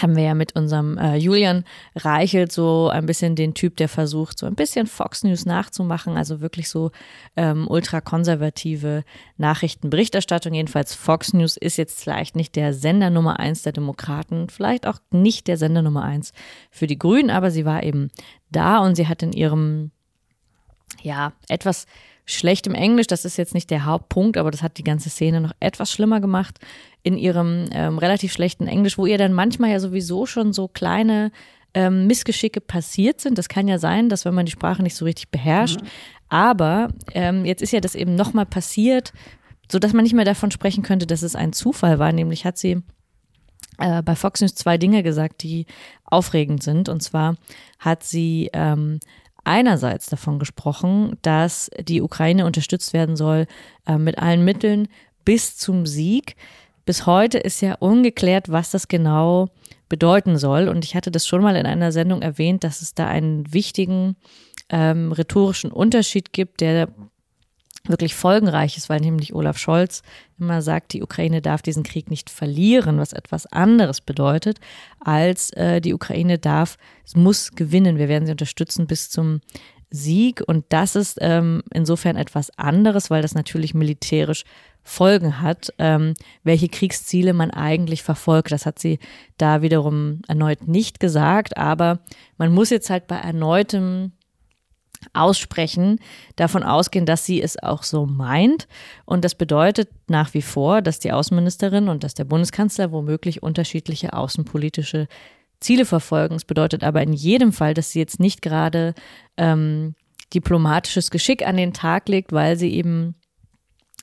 haben 0.00 0.16
wir 0.16 0.24
ja 0.24 0.34
mit 0.34 0.54
unserem 0.54 0.98
äh, 0.98 1.16
Julian 1.16 1.64
Reichelt 1.94 2.52
so 2.52 2.90
ein 2.90 3.06
bisschen 3.06 3.34
den 3.34 3.54
Typ, 3.54 3.76
der 3.76 3.88
versucht, 3.88 4.38
so 4.38 4.46
ein 4.46 4.54
bisschen 4.54 4.86
Fox 4.86 5.24
News 5.24 5.46
nachzumachen, 5.46 6.16
also 6.16 6.40
wirklich 6.40 6.68
so 6.68 6.90
ähm, 7.36 7.66
ultrakonservative 7.66 9.04
Nachrichtenberichterstattung. 9.38 10.52
Jedenfalls 10.52 10.94
Fox 10.94 11.32
News 11.32 11.56
ist 11.56 11.78
jetzt 11.78 12.02
vielleicht 12.02 12.36
nicht 12.36 12.56
der 12.56 12.74
Sender 12.74 13.10
Nummer 13.10 13.40
eins 13.40 13.62
der 13.62 13.72
Demokraten, 13.72 14.50
vielleicht 14.50 14.86
auch 14.86 14.98
nicht 15.10 15.46
der 15.46 15.56
Sender 15.56 15.82
Nummer 15.82 16.02
eins 16.02 16.32
für 16.70 16.86
die 16.86 16.98
Grünen, 16.98 17.30
aber 17.30 17.50
sie 17.50 17.64
war 17.64 17.82
eben 17.82 18.10
da 18.50 18.80
und 18.80 18.96
sie 18.96 19.08
hat 19.08 19.22
in 19.22 19.32
ihrem, 19.32 19.92
ja, 21.02 21.32
etwas 21.48 21.86
schlecht 22.26 22.66
im 22.66 22.74
Englisch, 22.74 23.06
das 23.06 23.24
ist 23.24 23.36
jetzt 23.36 23.54
nicht 23.54 23.70
der 23.70 23.84
Hauptpunkt, 23.84 24.36
aber 24.36 24.50
das 24.50 24.62
hat 24.62 24.78
die 24.78 24.84
ganze 24.84 25.10
Szene 25.10 25.40
noch 25.40 25.52
etwas 25.60 25.92
schlimmer 25.92 26.20
gemacht 26.20 26.58
in 27.02 27.16
ihrem 27.16 27.66
ähm, 27.70 27.98
relativ 27.98 28.32
schlechten 28.32 28.66
Englisch, 28.66 28.98
wo 28.98 29.06
ihr 29.06 29.16
dann 29.16 29.32
manchmal 29.32 29.70
ja 29.70 29.78
sowieso 29.78 30.26
schon 30.26 30.52
so 30.52 30.66
kleine 30.66 31.30
ähm, 31.72 32.06
Missgeschicke 32.08 32.60
passiert 32.60 33.20
sind. 33.20 33.38
Das 33.38 33.48
kann 33.48 33.68
ja 33.68 33.78
sein, 33.78 34.08
dass 34.08 34.24
wenn 34.24 34.34
man 34.34 34.46
die 34.46 34.52
Sprache 34.52 34.82
nicht 34.82 34.96
so 34.96 35.04
richtig 35.04 35.30
beherrscht. 35.30 35.80
Mhm. 35.80 35.86
Aber 36.28 36.88
ähm, 37.12 37.44
jetzt 37.44 37.62
ist 37.62 37.72
ja 37.72 37.80
das 37.80 37.94
eben 37.94 38.16
nochmal 38.16 38.46
passiert, 38.46 39.12
so 39.70 39.78
dass 39.78 39.92
man 39.92 40.02
nicht 40.02 40.14
mehr 40.14 40.24
davon 40.24 40.50
sprechen 40.50 40.82
könnte, 40.82 41.06
dass 41.06 41.22
es 41.22 41.36
ein 41.36 41.52
Zufall 41.52 41.98
war. 41.98 42.12
Nämlich 42.12 42.44
hat 42.44 42.58
sie 42.58 42.82
äh, 43.78 44.02
bei 44.02 44.16
Fox 44.16 44.40
News 44.40 44.54
zwei 44.54 44.78
Dinge 44.78 45.02
gesagt, 45.02 45.42
die 45.42 45.66
aufregend 46.04 46.62
sind. 46.62 46.88
Und 46.88 47.02
zwar 47.02 47.36
hat 47.78 48.02
sie 48.02 48.50
ähm, 48.52 48.98
einerseits 49.46 50.06
davon 50.06 50.38
gesprochen, 50.38 51.16
dass 51.22 51.70
die 51.80 52.02
Ukraine 52.02 52.46
unterstützt 52.46 52.92
werden 52.92 53.16
soll 53.16 53.46
äh, 53.86 53.98
mit 53.98 54.18
allen 54.18 54.44
Mitteln 54.44 54.88
bis 55.24 55.56
zum 55.56 55.86
Sieg. 55.86 56.36
Bis 56.84 57.06
heute 57.06 57.38
ist 57.38 57.60
ja 57.60 57.74
ungeklärt, 57.74 58.50
was 58.50 58.70
das 58.70 58.88
genau 58.88 59.48
bedeuten 59.88 60.38
soll. 60.38 60.68
Und 60.68 60.84
ich 60.84 60.94
hatte 60.94 61.10
das 61.10 61.26
schon 61.26 61.42
mal 61.42 61.56
in 61.56 61.66
einer 61.66 61.92
Sendung 61.92 62.22
erwähnt, 62.22 62.64
dass 62.64 62.82
es 62.82 62.94
da 62.94 63.06
einen 63.06 63.52
wichtigen 63.52 64.16
ähm, 64.68 65.12
rhetorischen 65.12 65.70
Unterschied 65.70 66.32
gibt, 66.32 66.60
der 66.60 66.88
wirklich 67.88 68.14
folgenreich 68.14 68.76
ist, 68.76 68.88
weil 68.88 69.00
nämlich 69.00 69.34
Olaf 69.34 69.58
Scholz 69.58 70.02
immer 70.38 70.62
sagt, 70.62 70.92
die 70.92 71.02
Ukraine 71.02 71.42
darf 71.42 71.62
diesen 71.62 71.82
Krieg 71.82 72.10
nicht 72.10 72.30
verlieren, 72.30 72.98
was 72.98 73.12
etwas 73.12 73.46
anderes 73.46 74.00
bedeutet, 74.00 74.58
als 75.00 75.50
äh, 75.50 75.80
die 75.80 75.94
Ukraine 75.94 76.38
darf, 76.38 76.78
es 77.04 77.16
muss 77.16 77.52
gewinnen. 77.52 77.98
Wir 77.98 78.08
werden 78.08 78.26
sie 78.26 78.32
unterstützen 78.32 78.86
bis 78.86 79.10
zum 79.10 79.40
Sieg. 79.90 80.42
Und 80.46 80.64
das 80.70 80.96
ist 80.96 81.18
ähm, 81.20 81.62
insofern 81.72 82.16
etwas 82.16 82.50
anderes, 82.58 83.10
weil 83.10 83.22
das 83.22 83.34
natürlich 83.34 83.74
militärisch 83.74 84.44
Folgen 84.82 85.42
hat, 85.42 85.72
ähm, 85.78 86.14
welche 86.44 86.68
Kriegsziele 86.68 87.32
man 87.32 87.50
eigentlich 87.50 88.04
verfolgt. 88.04 88.52
Das 88.52 88.66
hat 88.66 88.78
sie 88.78 89.00
da 89.36 89.60
wiederum 89.60 90.22
erneut 90.28 90.68
nicht 90.68 91.00
gesagt, 91.00 91.56
aber 91.56 91.98
man 92.38 92.54
muss 92.54 92.70
jetzt 92.70 92.88
halt 92.88 93.08
bei 93.08 93.16
erneutem 93.16 94.12
aussprechen, 95.12 95.98
davon 96.36 96.62
ausgehen, 96.62 97.06
dass 97.06 97.24
sie 97.24 97.42
es 97.42 97.62
auch 97.62 97.82
so 97.82 98.06
meint. 98.06 98.68
Und 99.04 99.24
das 99.24 99.34
bedeutet 99.34 99.88
nach 100.08 100.34
wie 100.34 100.42
vor, 100.42 100.82
dass 100.82 100.98
die 100.98 101.12
Außenministerin 101.12 101.88
und 101.88 102.04
dass 102.04 102.14
der 102.14 102.24
Bundeskanzler 102.24 102.92
womöglich 102.92 103.42
unterschiedliche 103.42 104.12
außenpolitische 104.12 105.08
Ziele 105.60 105.84
verfolgen. 105.84 106.36
Es 106.36 106.44
bedeutet 106.44 106.84
aber 106.84 107.02
in 107.02 107.12
jedem 107.12 107.52
Fall, 107.52 107.74
dass 107.74 107.90
sie 107.90 107.98
jetzt 107.98 108.20
nicht 108.20 108.42
gerade 108.42 108.94
ähm, 109.36 109.94
diplomatisches 110.34 111.10
Geschick 111.10 111.46
an 111.46 111.56
den 111.56 111.72
Tag 111.72 112.08
legt, 112.08 112.32
weil 112.32 112.56
sie 112.56 112.72
eben 112.72 113.14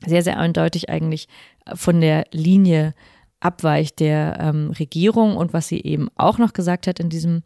sehr, 0.05 0.23
sehr 0.23 0.39
eindeutig 0.39 0.89
eigentlich 0.89 1.27
von 1.73 2.01
der 2.01 2.25
Linie 2.31 2.93
abweicht 3.39 3.99
der 3.99 4.37
ähm, 4.39 4.71
Regierung. 4.71 5.37
Und 5.37 5.53
was 5.53 5.67
sie 5.67 5.81
eben 5.81 6.09
auch 6.15 6.37
noch 6.37 6.53
gesagt 6.53 6.87
hat 6.87 6.99
in 6.99 7.09
diesem 7.09 7.43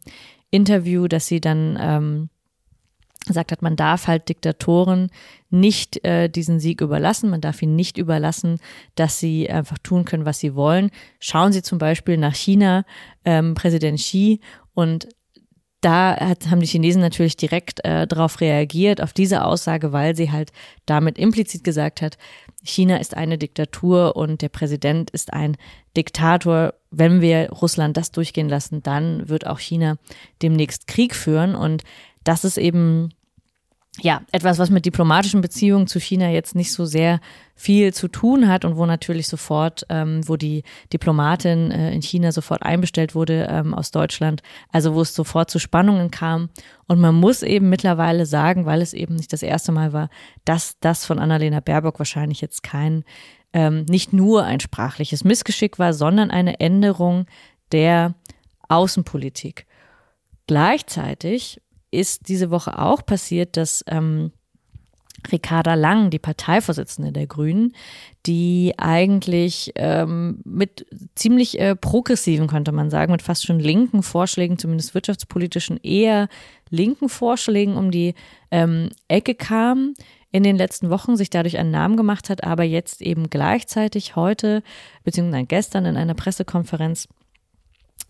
Interview, 0.50 1.08
dass 1.08 1.26
sie 1.26 1.40
dann 1.40 1.78
ähm, 1.80 2.30
gesagt 3.26 3.52
hat, 3.52 3.62
man 3.62 3.76
darf 3.76 4.06
halt 4.06 4.28
Diktatoren 4.28 5.10
nicht 5.50 6.04
äh, 6.04 6.28
diesen 6.28 6.60
Sieg 6.60 6.80
überlassen, 6.80 7.30
man 7.30 7.40
darf 7.40 7.62
ihnen 7.62 7.76
nicht 7.76 7.98
überlassen, 7.98 8.58
dass 8.94 9.18
sie 9.18 9.50
einfach 9.50 9.78
tun 9.78 10.04
können, 10.04 10.24
was 10.24 10.38
sie 10.38 10.54
wollen. 10.54 10.90
Schauen 11.20 11.52
Sie 11.52 11.62
zum 11.62 11.78
Beispiel 11.78 12.16
nach 12.16 12.34
China, 12.34 12.84
ähm, 13.24 13.54
Präsident 13.54 13.98
Xi 13.98 14.40
und 14.74 15.08
da 15.80 16.16
hat, 16.18 16.50
haben 16.50 16.60
die 16.60 16.66
Chinesen 16.66 17.00
natürlich 17.00 17.36
direkt 17.36 17.84
äh, 17.84 18.06
darauf 18.06 18.40
reagiert, 18.40 19.00
auf 19.00 19.12
diese 19.12 19.44
Aussage, 19.44 19.92
weil 19.92 20.16
sie 20.16 20.32
halt 20.32 20.50
damit 20.86 21.18
implizit 21.18 21.62
gesagt 21.62 22.02
hat, 22.02 22.18
China 22.64 22.96
ist 22.96 23.16
eine 23.16 23.38
Diktatur 23.38 24.16
und 24.16 24.42
der 24.42 24.48
Präsident 24.48 25.10
ist 25.10 25.32
ein 25.32 25.56
Diktator. 25.96 26.74
Wenn 26.90 27.20
wir 27.20 27.50
Russland 27.50 27.96
das 27.96 28.10
durchgehen 28.10 28.48
lassen, 28.48 28.82
dann 28.82 29.28
wird 29.28 29.46
auch 29.46 29.60
China 29.60 29.98
demnächst 30.42 30.88
Krieg 30.88 31.14
führen. 31.14 31.54
Und 31.54 31.84
das 32.24 32.44
ist 32.44 32.58
eben 32.58 33.10
ja, 34.00 34.22
etwas, 34.30 34.58
was 34.58 34.70
mit 34.70 34.86
diplomatischen 34.86 35.40
Beziehungen 35.40 35.86
zu 35.86 35.98
China 35.98 36.28
jetzt 36.30 36.54
nicht 36.54 36.72
so 36.72 36.84
sehr 36.84 37.20
viel 37.54 37.92
zu 37.92 38.08
tun 38.08 38.48
hat 38.48 38.64
und 38.64 38.76
wo 38.76 38.86
natürlich 38.86 39.26
sofort, 39.26 39.84
ähm, 39.88 40.26
wo 40.28 40.36
die 40.36 40.62
Diplomatin 40.92 41.70
äh, 41.70 41.92
in 41.92 42.02
China 42.02 42.30
sofort 42.30 42.62
einbestellt 42.62 43.14
wurde 43.14 43.48
ähm, 43.50 43.74
aus 43.74 43.90
Deutschland, 43.90 44.42
also 44.70 44.94
wo 44.94 45.00
es 45.00 45.14
sofort 45.14 45.50
zu 45.50 45.58
Spannungen 45.58 46.10
kam. 46.10 46.50
Und 46.86 47.00
man 47.00 47.14
muss 47.14 47.42
eben 47.42 47.68
mittlerweile 47.68 48.26
sagen, 48.26 48.66
weil 48.66 48.82
es 48.82 48.92
eben 48.92 49.16
nicht 49.16 49.32
das 49.32 49.42
erste 49.42 49.72
Mal 49.72 49.92
war, 49.92 50.10
dass 50.44 50.78
das 50.80 51.04
von 51.04 51.18
Annalena 51.18 51.60
Baerbock 51.60 51.98
wahrscheinlich 51.98 52.40
jetzt 52.40 52.62
kein, 52.62 53.04
ähm, 53.52 53.84
nicht 53.88 54.12
nur 54.12 54.44
ein 54.44 54.60
sprachliches 54.60 55.24
Missgeschick 55.24 55.78
war, 55.80 55.92
sondern 55.92 56.30
eine 56.30 56.60
Änderung 56.60 57.26
der 57.72 58.14
Außenpolitik. 58.68 59.66
Gleichzeitig 60.46 61.60
ist 61.90 62.28
diese 62.28 62.50
Woche 62.50 62.78
auch 62.78 63.04
passiert, 63.04 63.56
dass 63.56 63.84
ähm, 63.86 64.32
Ricarda 65.32 65.74
Lang, 65.74 66.10
die 66.10 66.18
Parteivorsitzende 66.18 67.12
der 67.12 67.26
Grünen, 67.26 67.74
die 68.26 68.74
eigentlich 68.76 69.72
ähm, 69.74 70.40
mit 70.44 70.86
ziemlich 71.16 71.58
äh, 71.58 71.74
progressiven, 71.74 72.46
könnte 72.46 72.72
man 72.72 72.90
sagen, 72.90 73.12
mit 73.12 73.22
fast 73.22 73.44
schon 73.44 73.58
linken 73.58 74.02
Vorschlägen, 74.02 74.58
zumindest 74.58 74.94
wirtschaftspolitischen, 74.94 75.78
eher 75.82 76.28
linken 76.70 77.08
Vorschlägen 77.08 77.76
um 77.76 77.90
die 77.90 78.14
ähm, 78.50 78.90
Ecke 79.08 79.34
kam 79.34 79.94
in 80.30 80.42
den 80.42 80.56
letzten 80.56 80.90
Wochen, 80.90 81.16
sich 81.16 81.30
dadurch 81.30 81.58
einen 81.58 81.70
Namen 81.70 81.96
gemacht 81.96 82.30
hat, 82.30 82.44
aber 82.44 82.62
jetzt 82.62 83.02
eben 83.02 83.30
gleichzeitig 83.30 84.14
heute, 84.14 84.62
beziehungsweise 85.02 85.46
gestern 85.46 85.86
in 85.86 85.96
einer 85.96 86.14
Pressekonferenz 86.14 87.08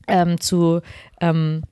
ähm, 0.09 0.41
zu 0.41 0.81
ähm, 1.21 1.63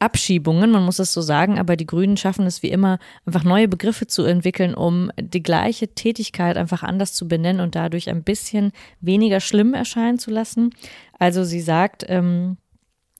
Abschiebungen, 0.00 0.70
man 0.70 0.84
muss 0.84 0.98
es 0.98 1.12
so 1.12 1.20
sagen, 1.20 1.58
aber 1.58 1.76
die 1.76 1.86
Grünen 1.86 2.16
schaffen 2.16 2.46
es 2.46 2.62
wie 2.62 2.70
immer, 2.70 2.98
einfach 3.26 3.44
neue 3.44 3.68
Begriffe 3.68 4.06
zu 4.06 4.24
entwickeln, 4.24 4.74
um 4.74 5.12
die 5.20 5.42
gleiche 5.42 5.88
Tätigkeit 5.88 6.56
einfach 6.56 6.82
anders 6.82 7.12
zu 7.12 7.28
benennen 7.28 7.60
und 7.60 7.74
dadurch 7.74 8.08
ein 8.08 8.24
bisschen 8.24 8.72
weniger 9.00 9.40
schlimm 9.40 9.74
erscheinen 9.74 10.18
zu 10.18 10.30
lassen. 10.30 10.70
Also 11.18 11.44
sie 11.44 11.60
sagt 11.60 12.04
ähm, 12.08 12.56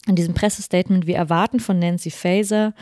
in 0.06 0.16
diesem 0.16 0.34
Pressestatement, 0.34 1.06
wir 1.06 1.16
erwarten 1.16 1.60
von 1.60 1.78
Nancy 1.78 2.10
Faeser, 2.10 2.72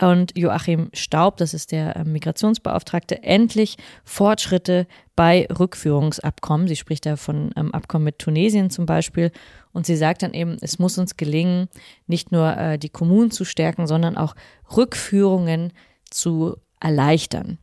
und 0.00 0.36
Joachim 0.36 0.90
Staub, 0.92 1.36
das 1.36 1.54
ist 1.54 1.72
der 1.72 1.96
äh, 1.96 2.04
Migrationsbeauftragte, 2.04 3.22
endlich 3.22 3.76
Fortschritte 4.04 4.86
bei 5.14 5.46
Rückführungsabkommen. 5.46 6.68
Sie 6.68 6.76
spricht 6.76 7.06
da 7.06 7.16
von 7.16 7.50
ähm, 7.56 7.74
Abkommen 7.74 8.04
mit 8.04 8.18
Tunesien 8.18 8.70
zum 8.70 8.86
Beispiel. 8.86 9.30
Und 9.72 9.86
sie 9.86 9.96
sagt 9.96 10.22
dann 10.22 10.34
eben, 10.34 10.56
es 10.60 10.78
muss 10.78 10.98
uns 10.98 11.16
gelingen, 11.16 11.68
nicht 12.06 12.32
nur 12.32 12.56
äh, 12.56 12.78
die 12.78 12.88
Kommunen 12.88 13.30
zu 13.30 13.44
stärken, 13.44 13.86
sondern 13.86 14.16
auch 14.16 14.34
Rückführungen 14.76 15.72
zu 16.10 16.56
erleichtern. 16.80 17.58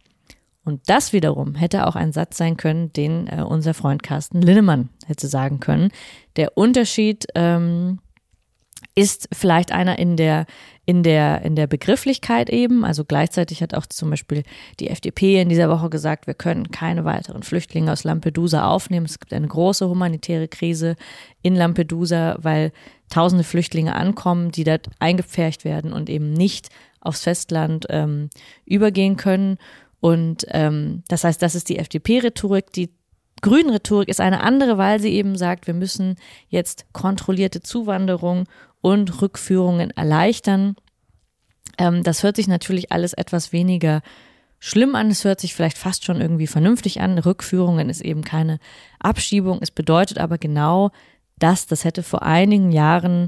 Und 0.64 0.82
das 0.88 1.14
wiederum 1.14 1.56
hätte 1.56 1.88
auch 1.88 1.96
ein 1.96 2.12
Satz 2.12 2.38
sein 2.38 2.58
können, 2.58 2.92
den 2.92 3.28
äh, 3.28 3.42
unser 3.42 3.74
Freund 3.74 4.04
Carsten 4.04 4.42
Linnemann 4.42 4.90
hätte 5.06 5.28
sagen 5.28 5.60
können. 5.60 5.92
Der 6.36 6.58
Unterschied 6.58 7.26
ähm, 7.36 8.00
ist 8.96 9.30
vielleicht 9.32 9.72
einer 9.72 10.00
in 10.00 10.18
der 10.18 10.46
in 10.88 11.04
der, 11.04 11.42
in 11.42 11.58
der 11.58 11.68
Begrifflichkeit 11.68 12.50
eben. 12.50 12.86
Also 12.86 13.04
gleichzeitig 13.04 13.62
hat 13.62 13.76
auch 13.76 13.86
zum 13.88 14.10
Beispiel 14.10 14.44
die 14.80 14.90
FDP 14.90 15.42
in 15.42 15.50
dieser 15.50 15.70
Woche 15.70 15.90
gesagt, 15.90 16.28
wir 16.28 16.34
können 16.34 16.72
keine 16.72 17.04
weiteren 17.04 17.44
Flüchtlinge 17.44 17.92
aus 17.92 18.06
Lampedusa 18.06 18.66
aufnehmen. 18.66 19.06
Es 19.06 19.20
gibt 19.20 19.34
eine 19.34 19.50
große 19.50 19.90
humanitäre 19.90 20.48
Krise 20.48 20.96
in 21.42 21.56
Lampedusa, 21.56 22.38
weil 22.40 22.72
tausende 23.10 23.44
Flüchtlinge 23.44 23.98
ankommen, 23.98 24.52
die 24.52 24.64
dort 24.64 24.88
eingepfercht 25.00 25.66
werden 25.66 25.92
und 25.92 26.10
eben 26.10 26.32
nicht 26.32 26.70
aufs 27.02 27.24
Festland 27.24 27.86
ähm, 27.90 28.30
übergehen 28.66 29.18
können. 29.18 29.58
Und 30.00 30.46
ähm, 30.52 31.04
das 31.10 31.26
heißt, 31.26 31.42
das 31.42 31.54
ist 31.54 31.68
die 31.68 31.80
FDP-Rhetorik. 31.80 32.72
Die 32.72 32.92
Grünen-Rhetorik 33.42 34.08
ist 34.08 34.22
eine 34.22 34.42
andere, 34.42 34.78
weil 34.78 35.02
sie 35.02 35.14
eben 35.14 35.36
sagt, 35.36 35.68
wir 35.68 35.74
müssen 35.74 36.16
jetzt 36.48 36.86
kontrollierte 36.94 37.62
Zuwanderung 37.62 38.46
und 38.82 39.22
Rückführungen 39.22 39.92
erleichtern. 39.92 40.76
Ähm, 41.78 42.04
das 42.04 42.24
hört 42.24 42.36
sich 42.36 42.48
natürlich 42.48 42.92
alles 42.92 43.14
etwas 43.14 43.52
weniger 43.52 44.02
schlimm 44.60 44.96
an. 44.96 45.10
Es 45.10 45.24
hört 45.24 45.40
sich 45.40 45.54
vielleicht 45.54 45.78
fast 45.78 46.06
schon 46.06 46.22
irgendwie 46.22 46.48
vernünftig 46.48 47.02
an. 47.02 47.18
Rückführungen 47.18 47.90
ist 47.90 48.02
eben 48.02 48.24
keine 48.24 48.60
Abschiebung. 49.00 49.60
Es 49.62 49.72
bedeutet 49.72 50.18
aber 50.18 50.38
genau 50.38 50.92
das, 51.38 51.68
das 51.68 51.84
hätte 51.84 52.04
vor 52.04 52.24
einigen 52.24 52.72
Jahren 52.72 53.28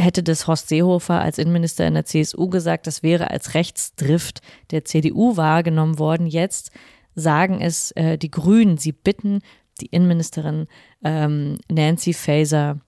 hätte 0.00 0.22
das 0.22 0.46
Horst 0.46 0.68
Seehofer 0.68 1.20
als 1.20 1.38
Innenminister 1.38 1.86
in 1.86 1.94
der 1.94 2.06
CSU 2.06 2.48
gesagt, 2.48 2.86
das 2.86 3.02
wäre 3.02 3.30
als 3.30 3.54
Rechtsdrift 3.54 4.40
der 4.70 4.84
CDU 4.84 5.36
wahrgenommen 5.36 5.98
worden. 5.98 6.26
Jetzt 6.26 6.70
sagen 7.14 7.60
es 7.60 7.90
äh, 7.92 8.16
die 8.16 8.30
Grünen. 8.30 8.78
Sie 8.78 8.92
bitten 8.92 9.40
die 9.80 9.86
Innenministerin 9.86 10.66
ähm, 11.04 11.58
Nancy 11.70 12.14
Faeser 12.14 12.80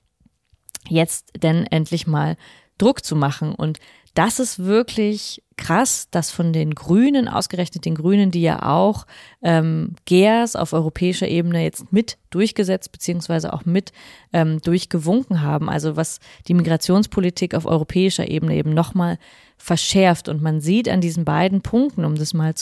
jetzt 0.88 1.32
denn 1.42 1.66
endlich 1.66 2.06
mal 2.06 2.36
Druck 2.78 3.04
zu 3.04 3.16
machen. 3.16 3.54
Und 3.54 3.78
das 4.14 4.38
ist 4.38 4.58
wirklich 4.58 5.42
krass, 5.56 6.08
dass 6.10 6.30
von 6.30 6.52
den 6.52 6.74
Grünen, 6.74 7.28
ausgerechnet 7.28 7.84
den 7.84 7.94
Grünen, 7.94 8.30
die 8.30 8.42
ja 8.42 8.62
auch 8.62 9.06
ähm, 9.42 9.94
GERS 10.04 10.54
auf 10.54 10.72
europäischer 10.72 11.28
Ebene 11.28 11.62
jetzt 11.62 11.92
mit 11.92 12.18
durchgesetzt 12.30 12.92
beziehungsweise 12.92 13.52
auch 13.52 13.64
mit 13.64 13.92
ähm, 14.32 14.60
durchgewunken 14.60 15.40
haben, 15.40 15.70
also 15.70 15.96
was 15.96 16.18
die 16.46 16.54
Migrationspolitik 16.54 17.54
auf 17.54 17.64
europäischer 17.64 18.28
Ebene 18.28 18.54
eben 18.56 18.74
nochmal 18.74 19.18
verschärft. 19.56 20.28
Und 20.28 20.42
man 20.42 20.60
sieht 20.60 20.88
an 20.88 21.00
diesen 21.00 21.24
beiden 21.24 21.62
Punkten, 21.62 22.04
um 22.04 22.16
das 22.16 22.34
mal 22.34 22.54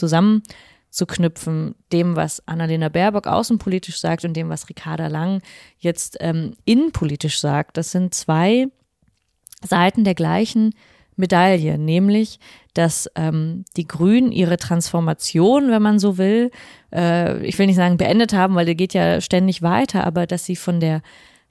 zusammenzuknüpfen, 0.90 1.74
dem, 1.92 2.16
was 2.16 2.46
Annalena 2.46 2.88
Baerbock 2.88 3.26
außenpolitisch 3.26 3.98
sagt 3.98 4.24
und 4.24 4.34
dem, 4.34 4.48
was 4.48 4.68
Ricarda 4.68 5.06
Lang 5.06 5.40
jetzt 5.78 6.16
ähm, 6.20 6.54
innenpolitisch 6.64 7.40
sagt, 7.40 7.76
das 7.76 7.92
sind 7.92 8.14
zwei 8.14 8.66
Seiten 9.62 10.04
der 10.04 10.14
gleichen 10.14 10.74
Medaille, 11.16 11.78
nämlich, 11.78 12.40
dass 12.74 13.10
ähm, 13.14 13.64
die 13.76 13.86
Grünen 13.86 14.32
ihre 14.32 14.56
Transformation, 14.56 15.70
wenn 15.70 15.82
man 15.82 15.98
so 15.98 16.18
will, 16.18 16.50
äh, 16.92 17.44
ich 17.46 17.58
will 17.58 17.66
nicht 17.66 17.76
sagen 17.76 17.96
beendet 17.96 18.32
haben, 18.32 18.54
weil 18.54 18.66
der 18.66 18.74
geht 18.74 18.94
ja 18.94 19.20
ständig 19.20 19.62
weiter, 19.62 20.04
aber 20.04 20.26
dass 20.26 20.44
sie 20.44 20.56
von 20.56 20.80
der 20.80 21.02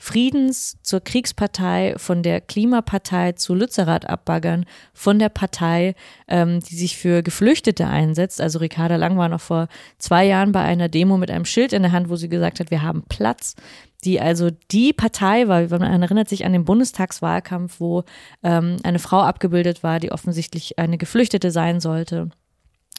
Friedens 0.01 0.77
zur 0.81 1.01
Kriegspartei, 1.01 1.93
von 1.97 2.23
der 2.23 2.39
Klimapartei 2.39 3.33
zu 3.33 3.53
Lützerath 3.53 4.09
abbaggern, 4.09 4.65
von 4.93 5.19
der 5.19 5.27
Partei, 5.27 5.93
ähm, 6.29 6.61
die 6.61 6.75
sich 6.75 6.97
für 6.97 7.21
Geflüchtete 7.21 7.85
einsetzt. 7.85 8.39
Also 8.39 8.59
Ricarda 8.59 8.95
Lang 8.95 9.17
war 9.17 9.27
noch 9.27 9.41
vor 9.41 9.67
zwei 9.97 10.25
Jahren 10.25 10.53
bei 10.53 10.61
einer 10.61 10.87
Demo 10.87 11.17
mit 11.17 11.29
einem 11.29 11.45
Schild 11.45 11.73
in 11.73 11.83
der 11.83 11.91
Hand, 11.91 12.09
wo 12.09 12.15
sie 12.15 12.29
gesagt 12.29 12.59
hat, 12.59 12.71
wir 12.71 12.81
haben 12.81 13.03
Platz 13.07 13.55
die 14.05 14.21
also 14.21 14.49
die 14.71 14.93
Partei 14.93 15.49
war, 15.49 15.67
man 15.77 16.01
erinnert 16.01 16.29
sich 16.29 16.45
an 16.45 16.53
den 16.53 16.63
Bundestagswahlkampf, 16.63 17.81
wo 17.81 18.05
ähm, 18.43 18.77
eine 18.83 18.97
Frau 18.97 19.19
abgebildet 19.19 19.83
war, 19.83 19.99
die 19.99 20.13
offensichtlich 20.13 20.79
eine 20.79 20.97
Geflüchtete 20.97 21.51
sein 21.51 21.81
sollte 21.81 22.29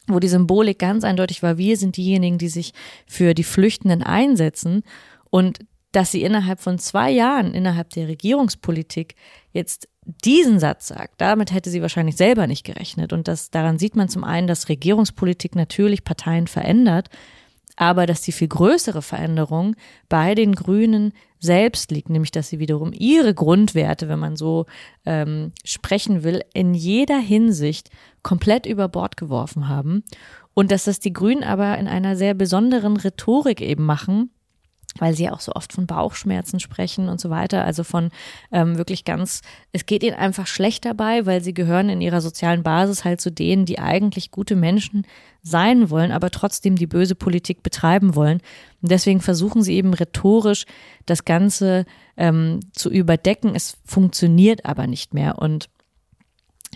wo 0.06 0.18
die 0.18 0.28
Symbolik 0.28 0.78
ganz 0.78 1.04
eindeutig 1.04 1.42
war, 1.42 1.58
wir 1.58 1.76
sind 1.76 1.96
diejenigen, 1.96 2.38
die 2.38 2.48
sich 2.48 2.72
für 3.06 3.34
die 3.34 3.44
Flüchtenden 3.44 4.02
einsetzen 4.02 4.82
und 5.30 5.60
dass 5.92 6.12
sie 6.12 6.22
innerhalb 6.22 6.60
von 6.60 6.78
zwei 6.78 7.10
Jahren 7.10 7.54
innerhalb 7.54 7.90
der 7.90 8.08
Regierungspolitik 8.08 9.14
jetzt 9.52 9.88
diesen 10.24 10.58
Satz 10.58 10.88
sagt, 10.88 11.20
damit 11.20 11.52
hätte 11.52 11.70
sie 11.70 11.82
wahrscheinlich 11.82 12.16
selber 12.16 12.46
nicht 12.46 12.64
gerechnet. 12.64 13.12
Und 13.12 13.28
das, 13.28 13.50
daran 13.50 13.78
sieht 13.78 13.96
man 13.96 14.08
zum 14.08 14.24
einen, 14.24 14.46
dass 14.46 14.68
Regierungspolitik 14.68 15.54
natürlich 15.54 16.04
Parteien 16.04 16.46
verändert, 16.46 17.10
aber 17.76 18.06
dass 18.06 18.20
die 18.20 18.32
viel 18.32 18.48
größere 18.48 19.02
Veränderung 19.02 19.74
bei 20.08 20.34
den 20.34 20.54
Grünen 20.54 21.12
selbst 21.38 21.90
liegt, 21.90 22.10
nämlich 22.10 22.30
dass 22.30 22.48
sie 22.48 22.58
wiederum 22.58 22.92
ihre 22.92 23.34
Grundwerte, 23.34 24.08
wenn 24.08 24.18
man 24.18 24.36
so 24.36 24.66
ähm, 25.06 25.52
sprechen 25.64 26.22
will, 26.22 26.42
in 26.52 26.74
jeder 26.74 27.18
Hinsicht 27.18 27.90
komplett 28.22 28.66
über 28.66 28.88
Bord 28.88 29.16
geworfen 29.16 29.68
haben 29.68 30.04
und 30.52 30.70
dass 30.70 30.84
das 30.84 31.00
die 31.00 31.12
Grünen 31.12 31.42
aber 31.42 31.78
in 31.78 31.88
einer 31.88 32.16
sehr 32.16 32.34
besonderen 32.34 32.98
Rhetorik 32.98 33.62
eben 33.62 33.86
machen, 33.86 34.30
weil 34.98 35.14
sie 35.14 35.24
ja 35.24 35.32
auch 35.32 35.40
so 35.40 35.52
oft 35.52 35.72
von 35.72 35.86
Bauchschmerzen 35.86 36.60
sprechen 36.60 37.08
und 37.08 37.20
so 37.20 37.30
weiter. 37.30 37.64
Also 37.64 37.84
von 37.84 38.10
ähm, 38.50 38.76
wirklich 38.76 39.04
ganz, 39.04 39.42
es 39.72 39.86
geht 39.86 40.02
ihnen 40.02 40.16
einfach 40.16 40.46
schlecht 40.46 40.84
dabei, 40.84 41.26
weil 41.26 41.42
sie 41.42 41.54
gehören 41.54 41.88
in 41.88 42.00
ihrer 42.00 42.20
sozialen 42.20 42.62
Basis 42.62 43.04
halt 43.04 43.20
zu 43.20 43.30
denen, 43.30 43.66
die 43.66 43.78
eigentlich 43.78 44.30
gute 44.30 44.56
Menschen 44.56 45.06
sein 45.42 45.90
wollen, 45.90 46.12
aber 46.12 46.30
trotzdem 46.30 46.76
die 46.76 46.86
böse 46.86 47.14
Politik 47.14 47.62
betreiben 47.62 48.14
wollen. 48.14 48.40
Und 48.82 48.90
deswegen 48.90 49.20
versuchen 49.20 49.62
sie 49.62 49.74
eben 49.74 49.94
rhetorisch 49.94 50.64
das 51.06 51.24
Ganze 51.24 51.86
ähm, 52.16 52.60
zu 52.72 52.90
überdecken. 52.90 53.54
Es 53.54 53.78
funktioniert 53.84 54.66
aber 54.66 54.86
nicht 54.86 55.14
mehr. 55.14 55.38
Und 55.38 55.70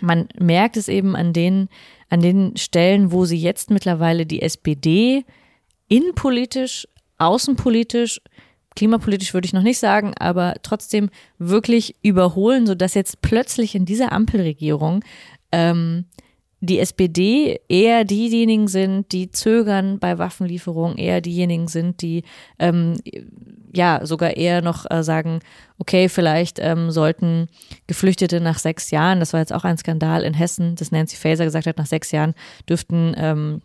man 0.00 0.28
merkt 0.38 0.76
es 0.76 0.88
eben 0.88 1.14
an 1.16 1.32
den, 1.32 1.68
an 2.08 2.20
den 2.20 2.56
Stellen, 2.56 3.12
wo 3.12 3.24
sie 3.24 3.38
jetzt 3.38 3.70
mittlerweile 3.70 4.26
die 4.26 4.42
SPD 4.42 5.24
innenpolitisch 5.88 6.88
außenpolitisch, 7.26 8.20
klimapolitisch 8.76 9.34
würde 9.34 9.46
ich 9.46 9.52
noch 9.52 9.62
nicht 9.62 9.78
sagen, 9.78 10.14
aber 10.18 10.54
trotzdem 10.62 11.10
wirklich 11.38 11.96
überholen, 12.02 12.66
sodass 12.66 12.94
jetzt 12.94 13.22
plötzlich 13.22 13.74
in 13.74 13.84
dieser 13.84 14.12
Ampelregierung 14.12 15.04
ähm, 15.52 16.06
die 16.60 16.78
SPD 16.78 17.60
eher 17.68 18.04
diejenigen 18.04 18.68
sind, 18.68 19.12
die 19.12 19.30
zögern 19.30 19.98
bei 19.98 20.18
Waffenlieferungen, 20.18 20.96
eher 20.96 21.20
diejenigen 21.20 21.68
sind, 21.68 22.00
die 22.00 22.24
ähm, 22.58 22.96
ja 23.74 24.00
sogar 24.04 24.36
eher 24.36 24.62
noch 24.62 24.90
äh, 24.90 25.02
sagen, 25.02 25.40
okay, 25.78 26.08
vielleicht 26.08 26.58
ähm, 26.60 26.90
sollten 26.90 27.48
Geflüchtete 27.86 28.40
nach 28.40 28.58
sechs 28.58 28.90
Jahren, 28.90 29.20
das 29.20 29.32
war 29.32 29.40
jetzt 29.40 29.52
auch 29.52 29.64
ein 29.64 29.76
Skandal 29.76 30.22
in 30.22 30.34
Hessen, 30.34 30.74
dass 30.76 30.90
Nancy 30.90 31.16
Faeser 31.16 31.44
gesagt 31.44 31.66
hat, 31.66 31.76
nach 31.76 31.86
sechs 31.86 32.10
Jahren 32.12 32.34
dürften 32.68 33.14
ähm, 33.16 33.60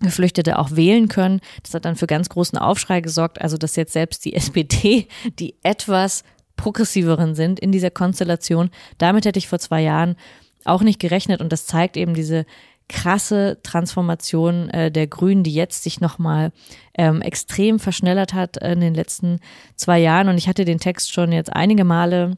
Geflüchtete 0.00 0.58
auch 0.58 0.72
wählen 0.72 1.08
können. 1.08 1.40
Das 1.62 1.74
hat 1.74 1.84
dann 1.84 1.96
für 1.96 2.06
ganz 2.06 2.28
großen 2.28 2.58
Aufschrei 2.58 3.00
gesorgt. 3.00 3.40
Also, 3.40 3.56
dass 3.56 3.76
jetzt 3.76 3.92
selbst 3.92 4.24
die 4.24 4.34
SPD, 4.34 5.08
die 5.38 5.56
etwas 5.62 6.24
progressiveren 6.56 7.34
sind 7.34 7.60
in 7.60 7.72
dieser 7.72 7.90
Konstellation, 7.90 8.70
damit 8.98 9.26
hätte 9.26 9.38
ich 9.38 9.48
vor 9.48 9.58
zwei 9.58 9.82
Jahren 9.82 10.16
auch 10.64 10.82
nicht 10.82 11.00
gerechnet. 11.00 11.40
Und 11.40 11.52
das 11.52 11.66
zeigt 11.66 11.96
eben 11.96 12.14
diese 12.14 12.46
krasse 12.88 13.58
Transformation 13.62 14.70
äh, 14.70 14.90
der 14.90 15.06
Grünen, 15.06 15.42
die 15.42 15.52
jetzt 15.52 15.82
sich 15.82 16.00
nochmal 16.00 16.52
ähm, 16.96 17.20
extrem 17.20 17.78
verschnellert 17.78 18.32
hat 18.32 18.56
in 18.58 18.80
den 18.80 18.94
letzten 18.94 19.40
zwei 19.74 19.98
Jahren. 19.98 20.28
Und 20.28 20.38
ich 20.38 20.48
hatte 20.48 20.64
den 20.64 20.78
Text 20.78 21.12
schon 21.12 21.32
jetzt 21.32 21.52
einige 21.52 21.84
Male 21.84 22.36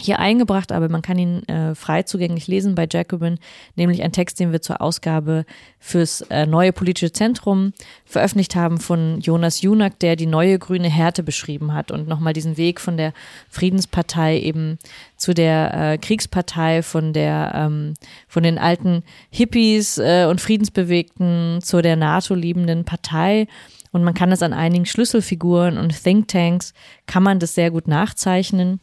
hier 0.00 0.18
eingebracht, 0.18 0.72
aber 0.72 0.88
man 0.88 1.02
kann 1.02 1.18
ihn 1.18 1.42
äh, 1.48 1.74
frei 1.74 2.02
zugänglich 2.02 2.46
lesen 2.46 2.74
bei 2.74 2.86
Jacobin, 2.90 3.38
nämlich 3.76 4.02
ein 4.02 4.12
Text, 4.12 4.38
den 4.38 4.52
wir 4.52 4.62
zur 4.62 4.80
Ausgabe 4.80 5.44
fürs 5.78 6.20
äh, 6.22 6.46
neue 6.46 6.72
politische 6.72 7.12
Zentrum 7.12 7.72
veröffentlicht 8.04 8.54
haben 8.54 8.78
von 8.78 9.20
Jonas 9.20 9.60
Junak, 9.60 9.98
der 9.98 10.16
die 10.16 10.26
neue 10.26 10.58
grüne 10.58 10.88
Härte 10.88 11.22
beschrieben 11.22 11.72
hat 11.74 11.90
und 11.90 12.08
nochmal 12.08 12.32
diesen 12.32 12.56
Weg 12.56 12.80
von 12.80 12.96
der 12.96 13.12
Friedenspartei 13.50 14.38
eben 14.40 14.78
zu 15.16 15.34
der 15.34 15.74
äh, 15.74 15.98
Kriegspartei, 15.98 16.82
von 16.82 17.12
der 17.12 17.52
ähm, 17.54 17.94
von 18.28 18.42
den 18.42 18.58
alten 18.58 19.02
Hippies 19.30 19.98
äh, 19.98 20.26
und 20.28 20.40
Friedensbewegten 20.40 21.60
zu 21.62 21.82
der 21.82 21.96
NATO-liebenden 21.96 22.84
Partei. 22.84 23.46
Und 23.90 24.04
man 24.04 24.14
kann 24.14 24.30
das 24.30 24.42
an 24.42 24.52
einigen 24.52 24.86
Schlüsselfiguren 24.86 25.78
und 25.78 26.02
Thinktanks 26.02 26.74
kann 27.06 27.22
man 27.22 27.38
das 27.38 27.54
sehr 27.54 27.70
gut 27.70 27.88
nachzeichnen. 27.88 28.80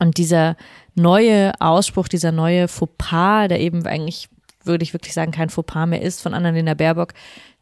Und 0.00 0.16
dieser 0.16 0.56
neue 0.94 1.52
Ausspruch, 1.60 2.08
dieser 2.08 2.32
neue 2.32 2.66
Fauxpas, 2.66 3.48
der 3.48 3.60
eben 3.60 3.86
eigentlich, 3.86 4.28
würde 4.64 4.82
ich 4.82 4.92
wirklich 4.92 5.14
sagen, 5.14 5.30
kein 5.30 5.50
Fauxpas 5.50 5.86
mehr 5.86 6.02
ist 6.02 6.20
von 6.20 6.34
Annalena 6.34 6.74
Baerbock, 6.74 7.12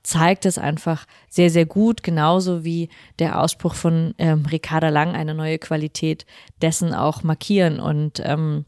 zeigt 0.03 0.47
es 0.47 0.57
einfach 0.57 1.05
sehr, 1.29 1.51
sehr 1.51 1.67
gut, 1.67 2.03
genauso 2.03 2.65
wie 2.65 2.89
der 3.19 3.41
Ausspruch 3.41 3.75
von 3.75 4.15
ähm, 4.19 4.47
Ricarda 4.47 4.89
Lang 4.89 5.15
eine 5.15 5.35
neue 5.35 5.59
Qualität 5.59 6.25
dessen 6.63 6.95
auch 6.95 7.23
markieren. 7.25 7.81
Und 7.81 8.23
ähm, 8.25 8.65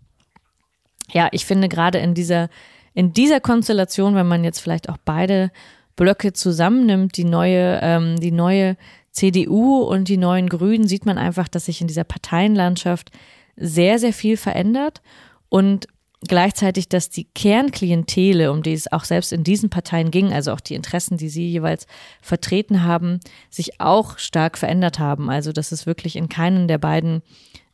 ja, 1.13 1.29
ich 1.33 1.47
finde 1.47 1.69
gerade 1.69 1.99
in 1.99 2.13
dieser, 2.15 2.51
in 2.93 3.13
dieser 3.13 3.41
Konstellation, 3.41 4.17
wenn 4.17 4.29
man 4.29 4.45
jetzt 4.45 4.61
vielleicht 4.61 4.89
auch 4.89 4.99
beide 5.05 5.51
Blöcke 5.97 6.33
zusammennimmt, 6.33 7.17
die 7.17 7.25
neue, 7.25 7.79
ähm, 7.83 8.19
die 8.19 8.33
neue 8.33 8.77
CDU 9.13 9.79
und 9.83 10.09
die 10.09 10.17
neuen 10.17 10.49
Grünen, 10.49 10.87
sieht 10.87 11.07
man 11.07 11.19
einfach, 11.19 11.49
dass 11.49 11.67
sich 11.67 11.81
in 11.81 11.87
dieser 11.87 12.05
Parteienlandschaft 12.05 13.11
sehr, 13.57 13.99
sehr 13.99 14.13
viel 14.13 14.37
verändert 14.37 15.03
und 15.49 15.87
gleichzeitig, 16.27 16.89
dass 16.89 17.09
die 17.09 17.25
Kernklientele, 17.25 18.53
um 18.53 18.63
die 18.63 18.73
es 18.73 18.93
auch 18.93 19.05
selbst 19.05 19.33
in 19.33 19.45
diesen 19.45 19.71
Parteien 19.71 20.11
ging, 20.11 20.33
also 20.33 20.53
auch 20.53 20.61
die 20.61 20.75
Interessen, 20.75 21.17
die 21.17 21.29
sie 21.29 21.49
jeweils 21.49 21.87
vertreten 22.21 22.85
haben, 22.85 23.21
sich 23.49 23.81
auch 23.81 24.19
stark 24.19 24.59
verändert 24.59 24.99
haben. 24.99 25.31
Also 25.31 25.53
dass 25.53 25.73
es 25.73 25.87
wirklich 25.87 26.17
in 26.17 26.29
keinen 26.29 26.69
der 26.69 26.79
beiden 26.79 27.23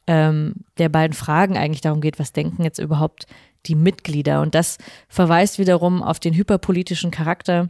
ähm, 0.07 0.55
der 0.79 0.89
beiden 0.89 1.15
Fragen 1.15 1.57
eigentlich 1.57 1.81
darum 1.81 2.01
geht, 2.01 2.19
was 2.19 2.33
denken 2.33 2.63
jetzt 2.63 2.79
überhaupt 2.79 3.27
die 3.67 3.75
Mitglieder. 3.75 4.41
Und 4.41 4.55
das 4.55 4.79
verweist 5.09 5.59
wiederum 5.59 6.03
auf 6.03 6.21
den 6.21 6.35
hyperpolitischen 6.35 7.11
Charakter 7.11 7.69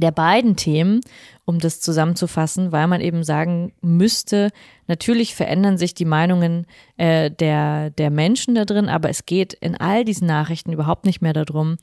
der 0.00 0.10
beiden 0.10 0.56
Themen, 0.56 1.00
um 1.44 1.58
das 1.58 1.80
zusammenzufassen, 1.80 2.72
weil 2.72 2.86
man 2.86 3.00
eben 3.00 3.24
sagen 3.24 3.72
müsste, 3.80 4.50
natürlich 4.86 5.34
verändern 5.34 5.78
sich 5.78 5.94
die 5.94 6.04
Meinungen 6.04 6.66
äh, 6.96 7.30
der, 7.30 7.90
der 7.90 8.10
Menschen 8.10 8.54
da 8.54 8.64
drin, 8.64 8.88
aber 8.88 9.08
es 9.08 9.26
geht 9.26 9.54
in 9.54 9.76
all 9.76 10.04
diesen 10.04 10.26
Nachrichten 10.26 10.72
überhaupt 10.72 11.06
nicht 11.06 11.22
mehr 11.22 11.32
darum, 11.32 11.76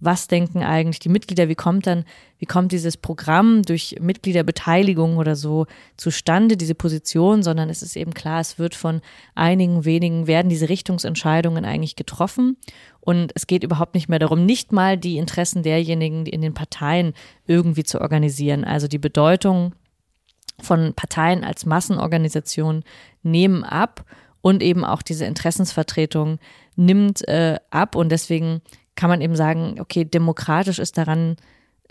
was 0.00 0.28
denken 0.28 0.62
eigentlich 0.62 0.98
die 0.98 1.10
Mitglieder, 1.10 1.48
wie 1.48 1.54
kommt 1.54 1.86
dann, 1.86 2.04
wie 2.38 2.46
kommt 2.46 2.72
dieses 2.72 2.96
Programm 2.96 3.62
durch 3.62 3.96
Mitgliederbeteiligung 4.00 5.18
oder 5.18 5.36
so 5.36 5.66
zustande, 5.96 6.56
diese 6.56 6.74
Position, 6.74 7.42
sondern 7.42 7.68
es 7.68 7.82
ist 7.82 7.96
eben 7.96 8.14
klar, 8.14 8.40
es 8.40 8.58
wird 8.58 8.74
von 8.74 9.02
einigen 9.34 9.84
wenigen, 9.84 10.26
werden 10.26 10.48
diese 10.48 10.70
Richtungsentscheidungen 10.70 11.64
eigentlich 11.64 11.96
getroffen. 11.96 12.56
Und 13.00 13.32
es 13.34 13.46
geht 13.46 13.62
überhaupt 13.62 13.94
nicht 13.94 14.08
mehr 14.08 14.18
darum, 14.18 14.46
nicht 14.46 14.72
mal 14.72 14.96
die 14.96 15.18
Interessen 15.18 15.62
derjenigen, 15.62 16.24
die 16.24 16.32
in 16.32 16.42
den 16.42 16.54
Parteien 16.54 17.12
irgendwie 17.46 17.84
zu 17.84 18.00
organisieren. 18.00 18.64
Also 18.64 18.88
die 18.88 18.98
Bedeutung 18.98 19.74
von 20.62 20.94
Parteien 20.94 21.44
als 21.44 21.66
Massenorganisation 21.66 22.84
nehmen 23.22 23.64
ab 23.64 24.04
und 24.42 24.62
eben 24.62 24.84
auch 24.84 25.02
diese 25.02 25.26
Interessensvertretung 25.26 26.38
nimmt 26.76 27.26
äh, 27.28 27.58
ab. 27.70 27.94
Und 27.94 28.10
deswegen 28.10 28.62
kann 29.00 29.08
man 29.08 29.22
eben 29.22 29.34
sagen, 29.34 29.80
okay, 29.80 30.04
demokratisch 30.04 30.78
ist 30.78 30.98
daran 30.98 31.36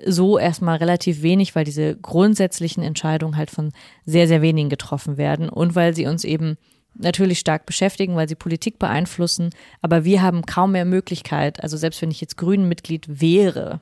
so 0.05 0.37
erstmal 0.37 0.77
relativ 0.77 1.23
wenig, 1.23 1.55
weil 1.55 1.65
diese 1.65 1.95
grundsätzlichen 1.95 2.83
Entscheidungen 2.83 3.35
halt 3.35 3.49
von 3.49 3.71
sehr, 4.05 4.27
sehr 4.27 4.43
wenigen 4.43 4.69
getroffen 4.69 5.17
werden 5.17 5.49
und 5.49 5.73
weil 5.73 5.95
sie 5.95 6.05
uns 6.05 6.23
eben 6.23 6.55
natürlich 6.93 7.39
stark 7.39 7.65
beschäftigen, 7.65 8.15
weil 8.15 8.29
sie 8.29 8.35
Politik 8.35 8.77
beeinflussen, 8.77 9.49
aber 9.81 10.05
wir 10.05 10.21
haben 10.21 10.45
kaum 10.45 10.73
mehr 10.73 10.85
Möglichkeit, 10.85 11.63
also 11.63 11.77
selbst 11.77 11.99
wenn 12.03 12.11
ich 12.11 12.21
jetzt 12.21 12.37
Grünen-Mitglied 12.37 13.19
wäre, 13.19 13.81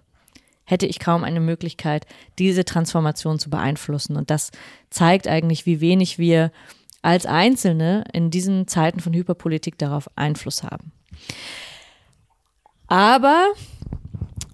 hätte 0.64 0.86
ich 0.86 0.98
kaum 0.98 1.26
eine 1.26 1.42
Möglichkeit, 1.42 2.06
diese 2.40 2.64
Transformation 2.64 3.40
zu 3.40 3.50
beeinflussen. 3.50 4.16
Und 4.16 4.30
das 4.30 4.52
zeigt 4.90 5.28
eigentlich, 5.28 5.66
wie 5.66 5.82
wenig 5.82 6.18
wir 6.18 6.54
als 7.02 7.26
Einzelne 7.26 8.06
in 8.14 8.32
diesen 8.32 8.70
Zeiten 8.70 9.02
von 9.02 9.14
Hyperpolitik 9.14 9.78
darauf 9.78 10.10
Einfluss 10.16 10.64
haben. 10.64 10.94
Aber, 12.88 13.48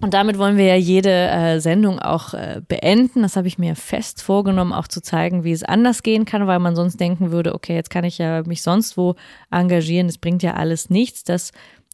und 0.00 0.12
damit 0.12 0.38
wollen 0.38 0.56
wir 0.56 0.66
ja 0.66 0.76
jede 0.76 1.28
äh, 1.28 1.60
Sendung 1.60 1.98
auch 2.00 2.34
äh, 2.34 2.60
beenden, 2.66 3.22
das 3.22 3.36
habe 3.36 3.48
ich 3.48 3.58
mir 3.58 3.76
fest 3.76 4.22
vorgenommen, 4.22 4.72
auch 4.72 4.88
zu 4.88 5.00
zeigen, 5.00 5.44
wie 5.44 5.52
es 5.52 5.62
anders 5.62 6.02
gehen 6.02 6.24
kann, 6.24 6.46
weil 6.46 6.58
man 6.58 6.76
sonst 6.76 6.98
denken 6.98 7.30
würde, 7.30 7.54
okay, 7.54 7.74
jetzt 7.74 7.90
kann 7.90 8.04
ich 8.04 8.18
ja 8.18 8.42
mich 8.42 8.62
sonst 8.62 8.96
wo 8.96 9.14
engagieren, 9.50 10.08
es 10.08 10.18
bringt 10.18 10.42
ja 10.42 10.54
alles 10.54 10.90
nichts. 10.90 11.24
Das 11.24 11.52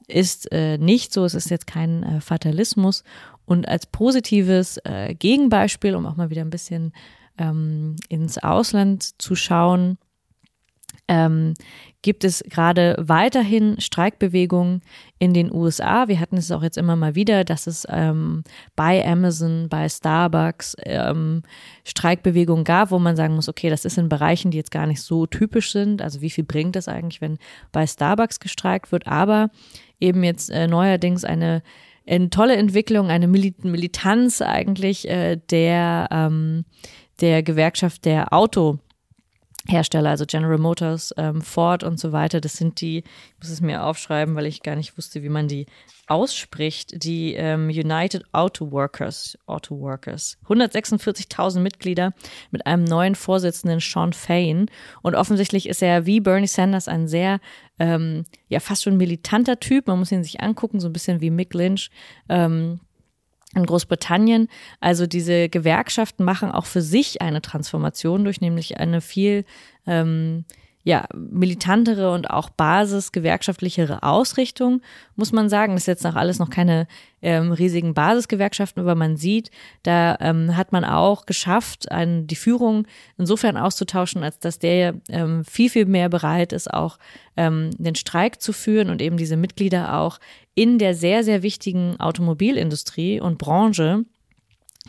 ist 0.08 0.50
äh, 0.52 0.78
nicht 0.78 1.12
so, 1.12 1.24
es 1.24 1.34
ist 1.34 1.50
jetzt 1.50 1.66
kein 1.66 2.02
äh, 2.02 2.20
Fatalismus. 2.20 3.04
Und 3.44 3.68
als 3.68 3.86
positives 3.86 4.78
äh, 4.84 5.14
Gegenbeispiel, 5.14 5.94
um 5.94 6.06
auch 6.06 6.16
mal 6.16 6.30
wieder 6.30 6.42
ein 6.42 6.50
bisschen 6.50 6.92
ähm, 7.38 7.96
ins 8.08 8.38
Ausland 8.38 9.20
zu 9.20 9.34
schauen, 9.34 9.98
ähm, 11.08 11.54
gibt 12.02 12.24
es 12.24 12.42
gerade 12.48 12.96
weiterhin 12.98 13.78
Streikbewegungen 13.78 14.80
in 15.18 15.34
den 15.34 15.52
USA. 15.52 16.08
Wir 16.08 16.18
hatten 16.18 16.36
es 16.36 16.50
auch 16.50 16.62
jetzt 16.62 16.78
immer 16.78 16.96
mal 16.96 17.14
wieder, 17.14 17.44
dass 17.44 17.66
es 17.66 17.86
ähm, 17.90 18.42
bei 18.74 19.06
Amazon, 19.06 19.68
bei 19.68 19.88
Starbucks 19.88 20.76
ähm, 20.84 21.42
Streikbewegungen 21.84 22.64
gab, 22.64 22.90
wo 22.90 22.98
man 22.98 23.16
sagen 23.16 23.34
muss, 23.34 23.48
okay, 23.48 23.68
das 23.68 23.84
ist 23.84 23.98
in 23.98 24.08
Bereichen, 24.08 24.50
die 24.50 24.56
jetzt 24.56 24.70
gar 24.70 24.86
nicht 24.86 25.02
so 25.02 25.26
typisch 25.26 25.72
sind. 25.72 26.00
Also 26.00 26.22
wie 26.22 26.30
viel 26.30 26.44
bringt 26.44 26.74
das 26.76 26.88
eigentlich, 26.88 27.20
wenn 27.20 27.38
bei 27.70 27.86
Starbucks 27.86 28.40
gestreikt 28.40 28.92
wird? 28.92 29.06
Aber 29.06 29.50
eben 30.00 30.24
jetzt 30.24 30.50
äh, 30.50 30.66
neuerdings 30.66 31.24
eine, 31.24 31.62
eine 32.06 32.30
tolle 32.30 32.56
Entwicklung, 32.56 33.08
eine 33.08 33.28
Militanz 33.28 34.40
eigentlich 34.40 35.06
äh, 35.06 35.36
der, 35.50 36.08
ähm, 36.10 36.64
der 37.20 37.42
Gewerkschaft 37.42 38.06
der 38.06 38.32
Auto. 38.32 38.78
Hersteller, 39.68 40.10
also 40.10 40.24
General 40.26 40.58
Motors, 40.58 41.12
ähm, 41.16 41.42
Ford 41.42 41.84
und 41.84 42.00
so 42.00 42.12
weiter, 42.12 42.40
das 42.40 42.54
sind 42.54 42.80
die, 42.80 42.98
ich 42.98 43.38
muss 43.40 43.50
es 43.50 43.60
mir 43.60 43.84
aufschreiben, 43.84 44.34
weil 44.34 44.46
ich 44.46 44.62
gar 44.62 44.74
nicht 44.74 44.96
wusste, 44.96 45.22
wie 45.22 45.28
man 45.28 45.48
die 45.48 45.66
ausspricht, 46.06 47.04
die 47.04 47.34
ähm, 47.34 47.68
United 47.68 48.24
Auto 48.32 48.72
Workers, 48.72 49.38
Auto 49.46 49.78
Workers. 49.78 50.38
146.000 50.48 51.60
Mitglieder 51.60 52.12
mit 52.50 52.66
einem 52.66 52.84
neuen 52.84 53.14
Vorsitzenden 53.14 53.80
Sean 53.80 54.12
Fain. 54.12 54.66
Und 55.02 55.14
offensichtlich 55.14 55.68
ist 55.68 55.82
er 55.82 56.06
wie 56.06 56.20
Bernie 56.20 56.48
Sanders 56.48 56.88
ein 56.88 57.06
sehr, 57.06 57.38
ähm, 57.78 58.24
ja 58.48 58.60
fast 58.60 58.82
schon 58.82 58.96
militanter 58.96 59.60
Typ, 59.60 59.86
man 59.86 59.98
muss 59.98 60.10
ihn 60.10 60.24
sich 60.24 60.40
angucken, 60.40 60.80
so 60.80 60.88
ein 60.88 60.92
bisschen 60.92 61.20
wie 61.20 61.30
Mick 61.30 61.54
Lynch, 61.54 61.90
ähm, 62.28 62.80
in 63.54 63.66
Großbritannien. 63.66 64.48
Also 64.80 65.06
diese 65.06 65.48
Gewerkschaften 65.48 66.24
machen 66.24 66.50
auch 66.50 66.66
für 66.66 66.82
sich 66.82 67.20
eine 67.20 67.42
Transformation 67.42 68.24
durch, 68.24 68.40
nämlich 68.40 68.78
eine 68.78 69.00
viel 69.00 69.44
ähm, 69.86 70.44
ja, 70.82 71.06
militantere 71.14 72.10
und 72.10 72.30
auch 72.30 72.48
basisgewerkschaftlichere 72.48 74.02
Ausrichtung, 74.02 74.80
muss 75.14 75.30
man 75.30 75.50
sagen. 75.50 75.74
Das 75.74 75.82
ist 75.82 75.88
jetzt 75.88 76.04
noch 76.04 76.16
alles 76.16 76.38
noch 76.38 76.48
keine 76.48 76.86
ähm, 77.20 77.52
riesigen 77.52 77.92
Basisgewerkschaften, 77.92 78.80
aber 78.80 78.94
man 78.94 79.18
sieht, 79.18 79.50
da 79.82 80.16
ähm, 80.20 80.56
hat 80.56 80.72
man 80.72 80.86
auch 80.86 81.26
geschafft, 81.26 81.90
ein, 81.90 82.26
die 82.26 82.36
Führung 82.36 82.86
insofern 83.18 83.58
auszutauschen, 83.58 84.22
als 84.22 84.38
dass 84.38 84.58
der 84.58 84.94
ähm, 85.10 85.44
viel, 85.44 85.68
viel 85.68 85.84
mehr 85.84 86.08
bereit 86.08 86.54
ist, 86.54 86.72
auch 86.72 86.98
ähm, 87.36 87.70
den 87.76 87.94
Streik 87.94 88.40
zu 88.40 88.54
führen 88.54 88.88
und 88.88 89.02
eben 89.02 89.18
diese 89.18 89.36
Mitglieder 89.36 89.98
auch 89.98 90.18
in 90.54 90.78
der 90.78 90.94
sehr, 90.94 91.24
sehr 91.24 91.42
wichtigen 91.42 92.00
Automobilindustrie 92.00 93.20
und 93.20 93.36
Branche 93.36 94.04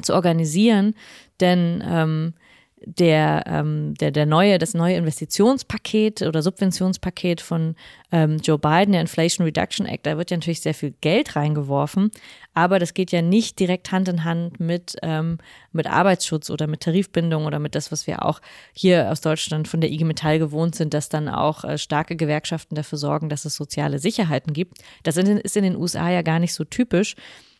zu 0.01 0.13
organisieren. 0.13 0.95
Denn 1.41 1.83
ähm, 1.85 2.33
der, 2.83 3.43
ähm, 3.45 3.93
der, 3.95 4.11
der 4.11 4.25
neue, 4.25 4.57
das 4.57 4.73
neue 4.73 4.95
Investitionspaket 4.95 6.23
oder 6.23 6.41
Subventionspaket 6.41 7.39
von 7.39 7.75
ähm, 8.11 8.37
Joe 8.37 8.57
Biden, 8.57 8.93
der 8.93 9.01
Inflation 9.01 9.45
Reduction 9.45 9.85
Act, 9.85 10.05
da 10.05 10.17
wird 10.17 10.31
ja 10.31 10.37
natürlich 10.37 10.61
sehr 10.61 10.73
viel 10.73 10.93
Geld 10.99 11.35
reingeworfen, 11.35 12.09
aber 12.53 12.79
das 12.79 12.93
geht 12.93 13.11
ja 13.11 13.21
nicht 13.21 13.59
direkt 13.59 13.91
Hand 13.91 14.07
in 14.07 14.23
Hand 14.23 14.59
mit, 14.59 14.95
ähm, 15.03 15.37
mit 15.71 15.85
Arbeitsschutz 15.85 16.49
oder 16.49 16.65
mit 16.65 16.81
Tarifbindung 16.81 17.45
oder 17.45 17.59
mit 17.59 17.75
das, 17.75 17.91
was 17.91 18.07
wir 18.07 18.25
auch 18.25 18.41
hier 18.73 19.11
aus 19.11 19.21
Deutschland 19.21 19.67
von 19.67 19.79
der 19.79 19.91
IG 19.91 20.03
Metall 20.03 20.39
gewohnt 20.39 20.73
sind, 20.75 20.95
dass 20.95 21.07
dann 21.07 21.29
auch 21.29 21.63
äh, 21.63 21.77
starke 21.77 22.15
Gewerkschaften 22.15 22.75
dafür 22.75 22.97
sorgen, 22.97 23.29
dass 23.29 23.45
es 23.45 23.55
soziale 23.55 23.99
Sicherheiten 23.99 24.53
gibt. 24.53 24.79
Das 25.03 25.17
ist 25.17 25.55
in 25.57 25.63
den 25.63 25.75
USA 25.75 26.09
ja 26.09 26.23
gar 26.23 26.39
nicht 26.39 26.53
so 26.53 26.63
typisch. 26.63 27.15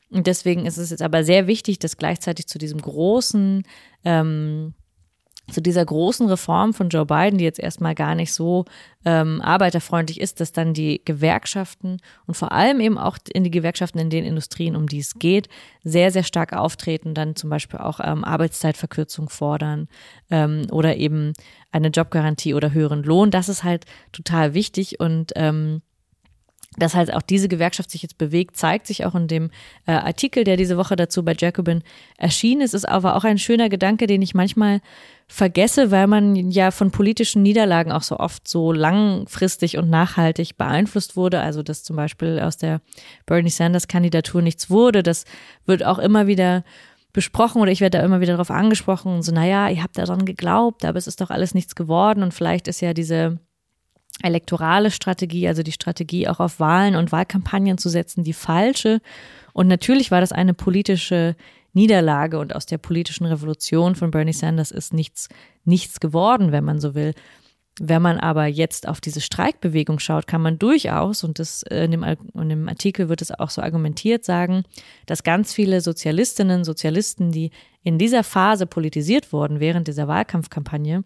Und 0.09 0.27
deswegen 0.27 0.65
ist 0.65 0.77
es 0.77 0.89
jetzt 0.89 1.01
aber 1.01 1.23
sehr 1.23 1.47
wichtig, 1.47 1.79
dass 1.79 1.95
gleichzeitig 1.95 2.47
zu 2.47 2.57
diesem 2.57 2.81
großen 2.81 3.63
ähm, 4.03 4.73
zu 5.51 5.61
dieser 5.61 5.85
großen 5.85 6.27
Reform 6.27 6.73
von 6.73 6.89
Joe 6.89 7.05
Biden, 7.05 7.37
die 7.37 7.43
jetzt 7.43 7.59
erstmal 7.59 7.95
gar 7.95 8.15
nicht 8.15 8.33
so 8.33 8.65
ähm, 9.05 9.41
arbeiterfreundlich 9.41 10.19
ist, 10.19 10.39
dass 10.39 10.51
dann 10.51 10.73
die 10.73 11.01
Gewerkschaften 11.03 11.99
und 12.25 12.35
vor 12.35 12.51
allem 12.51 12.79
eben 12.79 12.97
auch 12.97 13.17
in 13.33 13.43
die 13.43 13.51
Gewerkschaften 13.51 13.99
in 13.99 14.09
den 14.09 14.25
Industrien, 14.25 14.75
um 14.75 14.87
die 14.87 14.99
es 14.99 15.15
geht, 15.15 15.49
sehr, 15.83 16.11
sehr 16.11 16.23
stark 16.23 16.53
auftreten, 16.53 17.13
dann 17.13 17.35
zum 17.35 17.49
Beispiel 17.49 17.79
auch 17.79 17.99
ähm, 18.03 18.23
Arbeitszeitverkürzung 18.23 19.29
fordern 19.29 19.87
ähm, 20.29 20.67
oder 20.71 20.97
eben 20.97 21.33
eine 21.71 21.89
Jobgarantie 21.89 22.53
oder 22.53 22.73
höheren 22.73 23.03
Lohn. 23.03 23.31
Das 23.31 23.49
ist 23.49 23.63
halt 23.63 23.85
total 24.11 24.53
wichtig 24.53 24.99
und 24.99 25.31
ähm, 25.35 25.81
dass 26.77 26.95
halt 26.95 27.13
auch 27.13 27.21
diese 27.21 27.49
Gewerkschaft 27.49 27.91
sich 27.91 28.01
jetzt 28.01 28.17
bewegt, 28.17 28.55
zeigt 28.55 28.87
sich 28.87 29.05
auch 29.05 29.13
in 29.13 29.27
dem 29.27 29.51
äh, 29.85 29.91
Artikel, 29.91 30.45
der 30.45 30.55
diese 30.55 30.77
Woche 30.77 30.95
dazu 30.95 31.23
bei 31.23 31.35
Jacobin 31.37 31.83
erschienen 32.17 32.61
ist. 32.61 32.73
Ist 32.73 32.87
aber 32.87 33.17
auch 33.17 33.25
ein 33.25 33.37
schöner 33.37 33.67
Gedanke, 33.67 34.07
den 34.07 34.21
ich 34.21 34.33
manchmal 34.33 34.79
vergesse, 35.27 35.91
weil 35.91 36.07
man 36.07 36.35
ja 36.49 36.71
von 36.71 36.91
politischen 36.91 37.41
Niederlagen 37.41 37.91
auch 37.91 38.03
so 38.03 38.17
oft 38.17 38.47
so 38.47 38.71
langfristig 38.71 39.77
und 39.77 39.89
nachhaltig 39.89 40.57
beeinflusst 40.57 41.17
wurde. 41.17 41.41
Also 41.41 41.61
dass 41.61 41.83
zum 41.83 41.97
Beispiel 41.97 42.39
aus 42.39 42.57
der 42.57 42.79
Bernie 43.25 43.49
Sanders 43.49 43.89
Kandidatur 43.89 44.41
nichts 44.41 44.69
wurde. 44.69 45.03
Das 45.03 45.25
wird 45.65 45.83
auch 45.83 45.99
immer 45.99 46.27
wieder 46.27 46.63
besprochen 47.11 47.61
oder 47.61 47.71
ich 47.71 47.81
werde 47.81 47.97
da 47.97 48.05
immer 48.05 48.21
wieder 48.21 48.33
darauf 48.33 48.51
angesprochen 48.51 49.13
und 49.15 49.23
so, 49.23 49.33
naja, 49.33 49.67
ihr 49.67 49.83
habt 49.83 49.97
daran 49.97 50.23
geglaubt, 50.23 50.85
aber 50.85 50.97
es 50.97 51.07
ist 51.07 51.19
doch 51.19 51.29
alles 51.29 51.53
nichts 51.53 51.75
geworden 51.75 52.23
und 52.23 52.33
vielleicht 52.33 52.69
ist 52.69 52.79
ja 52.79 52.93
diese 52.93 53.39
elektorale 54.21 54.91
Strategie, 54.91 55.47
also 55.47 55.63
die 55.63 55.71
Strategie 55.71 56.27
auch 56.27 56.39
auf 56.39 56.59
Wahlen 56.59 56.95
und 56.95 57.11
Wahlkampagnen 57.11 57.77
zu 57.77 57.89
setzen, 57.89 58.23
die 58.23 58.33
falsche. 58.33 59.01
Und 59.53 59.67
natürlich 59.67 60.11
war 60.11 60.21
das 60.21 60.31
eine 60.31 60.53
politische 60.53 61.35
Niederlage 61.73 62.39
und 62.39 62.55
aus 62.55 62.65
der 62.65 62.77
politischen 62.77 63.25
Revolution 63.25 63.95
von 63.95 64.11
Bernie 64.11 64.33
Sanders 64.33 64.71
ist 64.71 64.93
nichts, 64.93 65.29
nichts 65.63 65.99
geworden, 65.99 66.51
wenn 66.51 66.65
man 66.65 66.79
so 66.79 66.95
will. 66.95 67.13
Wenn 67.79 68.01
man 68.01 68.19
aber 68.19 68.47
jetzt 68.47 68.87
auf 68.87 68.99
diese 68.99 69.21
Streikbewegung 69.21 69.99
schaut, 69.99 70.27
kann 70.27 70.41
man 70.41 70.59
durchaus, 70.59 71.23
und 71.23 71.39
das 71.39 71.63
äh, 71.63 71.85
in 71.85 71.91
dem, 71.91 72.03
in 72.03 72.49
dem 72.49 72.67
Artikel 72.67 73.07
wird 73.07 73.21
es 73.21 73.31
auch 73.31 73.49
so 73.49 73.61
argumentiert, 73.61 74.25
sagen, 74.25 74.63
dass 75.05 75.23
ganz 75.23 75.53
viele 75.53 75.79
Sozialistinnen, 75.79 76.65
Sozialisten, 76.65 77.31
die 77.31 77.51
in 77.81 77.97
dieser 77.97 78.23
Phase 78.23 78.67
politisiert 78.67 79.31
wurden 79.31 79.61
während 79.61 79.87
dieser 79.87 80.09
Wahlkampfkampagne, 80.09 81.05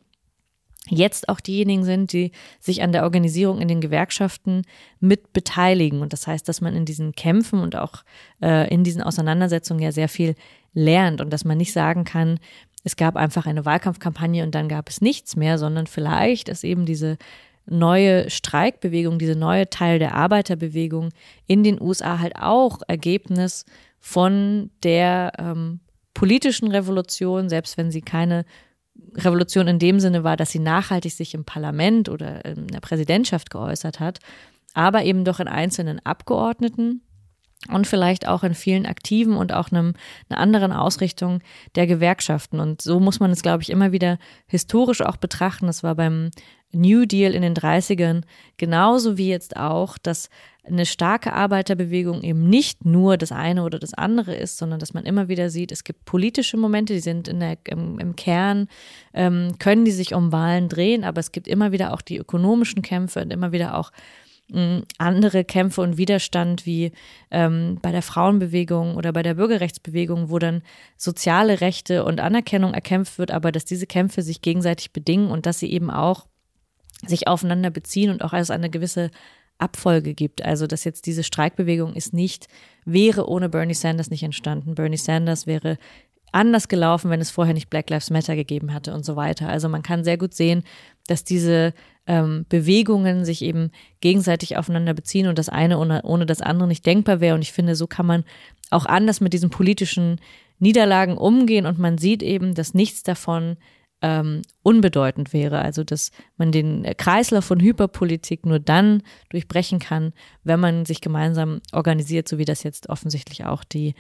jetzt 0.90 1.30
auch 1.30 1.40
diejenigen 1.40 1.84
sind, 1.84 2.14
die 2.14 2.32
sich 2.60 2.82
an 2.82 2.92
der 2.92 3.04
Organisierung 3.04 3.60
in 3.60 3.68
den 3.68 3.82
Gewerkschaften 3.82 4.64
mit 5.00 5.34
beteiligen. 5.34 6.02
Und 6.02 6.14
das 6.14 6.28
heißt, 6.28 6.48
dass 6.48 6.62
man 6.62 6.76
in 6.76 6.86
diesen 6.86 7.14
Kämpfen 7.14 7.60
und 7.60 7.76
auch 7.76 8.04
äh, 8.42 8.72
in 8.74 8.84
diesen 8.84 9.02
Auseinandersetzungen 9.02 9.82
ja 9.82 9.92
sehr 9.92 10.10
viel 10.10 10.36
lernt 10.74 11.22
und 11.22 11.32
dass 11.32 11.46
man 11.46 11.58
nicht 11.58 11.74
sagen 11.74 12.04
kann, 12.04 12.40
es 12.84 12.96
gab 12.96 13.16
einfach 13.16 13.48
eine 13.48 13.66
Wahlkampfkampagne 13.66 14.44
und 14.44 14.54
dann 14.54 14.70
gab 14.70 14.90
es 14.90 15.02
nichts 15.02 15.36
mehr, 15.36 15.58
sondern 15.58 15.88
vielleicht 15.88 16.50
ist 16.50 16.64
eben 16.64 16.86
diese 16.86 17.18
neue 17.66 18.30
Streikbewegung, 18.30 19.18
diese 19.18 19.36
neue 19.36 19.70
Teil 19.70 19.98
der 19.98 20.14
Arbeiterbewegung 20.14 21.10
in 21.48 21.64
den 21.64 21.82
USA 21.82 22.20
halt 22.20 22.36
auch 22.36 22.82
Ergebnis 22.88 23.66
von 24.00 24.70
der 24.84 25.32
ähm, 25.40 25.80
politischen 26.14 26.70
Revolution, 26.70 27.50
selbst 27.50 27.76
wenn 27.78 27.90
sie 27.90 28.02
keine 28.02 28.46
Revolution 29.16 29.68
in 29.68 29.80
dem 29.80 30.00
Sinne 30.00 30.24
war, 30.24 30.38
dass 30.38 30.52
sie 30.52 30.60
nachhaltig 30.60 31.14
sich 31.14 31.34
im 31.34 31.46
Parlament 31.46 32.10
oder 32.10 32.44
in 32.46 32.68
der 32.68 32.82
Präsidentschaft 32.82 33.50
geäußert 33.50 34.00
hat, 34.00 34.20
aber 34.74 35.04
eben 35.04 35.24
doch 35.24 35.40
in 35.40 35.48
einzelnen 35.48 36.06
Abgeordneten 36.06 37.02
und 37.72 37.88
vielleicht 37.88 38.28
auch 38.28 38.44
in 38.44 38.54
vielen 38.54 38.86
aktiven 38.86 39.36
und 39.36 39.54
auch 39.54 39.72
einem, 39.72 39.94
einer 40.30 40.40
anderen 40.40 40.72
Ausrichtung 40.72 41.42
der 41.76 41.88
Gewerkschaften. 41.88 42.60
Und 42.60 42.82
so 42.82 43.00
muss 43.00 43.20
man 43.20 43.32
es, 43.32 43.42
glaube 43.42 43.64
ich, 43.64 43.70
immer 43.70 43.92
wieder 43.92 44.18
historisch 44.48 45.02
auch 45.02 45.18
betrachten. 45.18 45.68
Das 45.68 45.84
war 45.84 45.96
beim 45.96 46.32
New 46.72 47.06
Deal 47.06 47.34
in 47.34 47.42
den 47.42 47.54
30ern 47.56 48.24
genauso 48.58 49.18
wie 49.18 49.30
jetzt 49.30 49.56
auch, 49.56 49.98
dass 49.98 50.30
eine 50.68 50.86
starke 50.86 51.34
Arbeiterbewegung 51.34 52.24
eben 52.24 52.50
nicht 52.50 52.86
nur 52.86 53.18
das 53.18 53.32
eine 53.32 53.64
oder 53.64 53.80
das 53.80 53.94
andere 53.94 54.36
ist, 54.36 54.58
sondern 54.58 54.80
dass 54.80 54.94
man 54.94 55.06
immer 55.06 55.28
wieder 55.28 55.50
sieht, 55.50 55.72
es 55.72 55.84
gibt 55.84 56.06
politische 56.06 56.58
Momente, 56.58 56.94
die 56.94 57.00
sind 57.00 57.28
in 57.28 57.40
der, 57.40 57.58
im, 57.66 58.00
im 58.00 58.16
Kern, 58.16 58.68
ähm, 59.14 59.58
können 59.60 59.86
die 59.86 59.92
sich 59.92 60.14
um 60.16 60.32
Wahlen 60.32 60.68
drehen, 60.68 61.04
aber 61.04 61.20
es 61.20 61.32
gibt 61.32 61.48
immer 61.48 61.72
wieder 61.72 61.94
auch 61.94 62.02
die 62.02 62.18
ökonomischen 62.18 62.82
Kämpfe 62.82 63.22
und 63.22 63.32
immer 63.32 63.52
wieder 63.52 63.78
auch 63.78 63.92
andere 65.00 65.44
Kämpfe 65.44 65.82
und 65.82 65.98
Widerstand 65.98 66.68
wie 66.68 66.92
ähm, 67.32 67.80
bei 67.82 67.92
der 67.92 68.04
Frauenbewegung 68.04 68.96
oder 68.96 69.12
bei 69.12 69.24
der 69.24 69.34
Bürgerrechtsbewegung, 69.34 70.30
wo 70.30 70.38
dann 70.38 70.62
soziale 70.98 71.62
Rechte 71.62 72.06
und 72.06 72.20
Anerkennung 72.20 72.74
erkämpft 72.76 73.18
wird, 73.18 73.32
aber 73.32 73.52
dass 73.52 73.66
diese 73.66 73.88
Kämpfe 73.88 74.22
sich 74.22 74.42
gegenseitig 74.42 74.94
bedingen 74.94 75.32
und 75.32 75.48
dass 75.48 75.58
sie 75.58 75.72
eben 75.72 75.90
auch 75.90 76.28
sich 77.08 77.28
aufeinander 77.28 77.72
beziehen 77.72 78.12
und 78.12 78.24
auch 78.24 78.34
als 78.34 78.52
eine 78.52 78.70
gewisse 78.70 79.10
Abfolge 79.58 80.14
gibt. 80.14 80.44
Also, 80.44 80.68
dass 80.68 80.84
jetzt 80.84 81.08
diese 81.08 81.24
Streikbewegung 81.24 81.94
ist 81.94 82.14
nicht, 82.14 82.48
wäre 82.86 83.28
ohne 83.28 83.50
Bernie 83.50 83.74
Sanders 83.74 84.12
nicht 84.12 84.24
entstanden. 84.24 84.76
Bernie 84.76 84.98
Sanders 84.98 85.48
wäre 85.48 85.78
anders 86.32 86.68
gelaufen, 86.68 87.10
wenn 87.10 87.22
es 87.22 87.32
vorher 87.32 87.54
nicht 87.54 87.70
Black 87.70 87.90
Lives 87.90 88.10
Matter 88.10 88.36
gegeben 88.36 88.74
hatte 88.74 88.94
und 88.94 89.06
so 89.06 89.16
weiter. 89.16 89.48
Also 89.48 89.70
man 89.70 89.82
kann 89.82 90.04
sehr 90.04 90.18
gut 90.18 90.34
sehen, 90.34 90.64
dass 91.08 91.24
diese 91.24 91.74
ähm, 92.08 92.46
Bewegungen 92.50 93.26
sich 93.26 93.42
eben 93.42 93.72
gegenseitig 94.02 94.58
aufeinander 94.58 94.94
beziehen 94.94 95.28
und 95.28 95.40
das 95.40 95.50
eine 95.50 95.80
ohne, 95.80 96.04
ohne 96.04 96.26
das 96.26 96.42
andere 96.42 96.68
nicht 96.68 96.86
denkbar 96.86 97.20
wäre. 97.20 97.36
Und 97.36 97.42
ich 97.42 97.52
finde, 97.52 97.76
so 97.76 97.88
kann 97.88 98.06
man 98.06 98.24
auch 98.70 98.86
anders 98.86 99.22
mit 99.22 99.34
diesen 99.34 99.50
politischen 99.50 100.20
Niederlagen 100.60 101.18
umgehen 101.18 101.66
und 101.66 101.80
man 101.80 101.98
sieht 101.98 102.24
eben, 102.24 102.54
dass 102.56 102.74
nichts 102.74 103.04
davon 103.04 103.58
ähm, 104.02 104.42
unbedeutend 104.62 105.34
wäre. 105.34 105.60
Also 105.60 105.84
dass 105.84 106.12
man 106.38 106.52
den 106.52 106.84
Kreislauf 106.98 107.46
von 107.46 107.60
Hyperpolitik 107.60 108.46
nur 108.46 108.60
dann 108.60 109.02
durchbrechen 109.30 109.80
kann, 109.80 110.14
wenn 110.44 110.60
man 110.60 110.86
sich 110.86 111.02
gemeinsam 111.02 111.62
organisiert, 111.72 112.28
so 112.28 112.38
wie 112.38 112.46
das 112.46 112.64
jetzt 112.64 112.90
offensichtlich 112.90 113.46
auch 113.46 113.64
die 113.64 113.96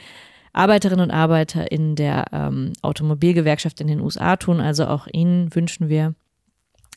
Arbeiterinnen 0.53 1.03
und 1.03 1.11
Arbeiter 1.11 1.71
in 1.71 1.95
der 1.95 2.25
ähm, 2.31 2.73
Automobilgewerkschaft 2.81 3.81
in 3.81 3.87
den 3.87 3.99
USA 3.99 4.37
tun. 4.37 4.61
Also 4.61 4.87
auch 4.87 5.07
Ihnen 5.11 5.53
wünschen 5.53 5.89
wir 5.89 6.15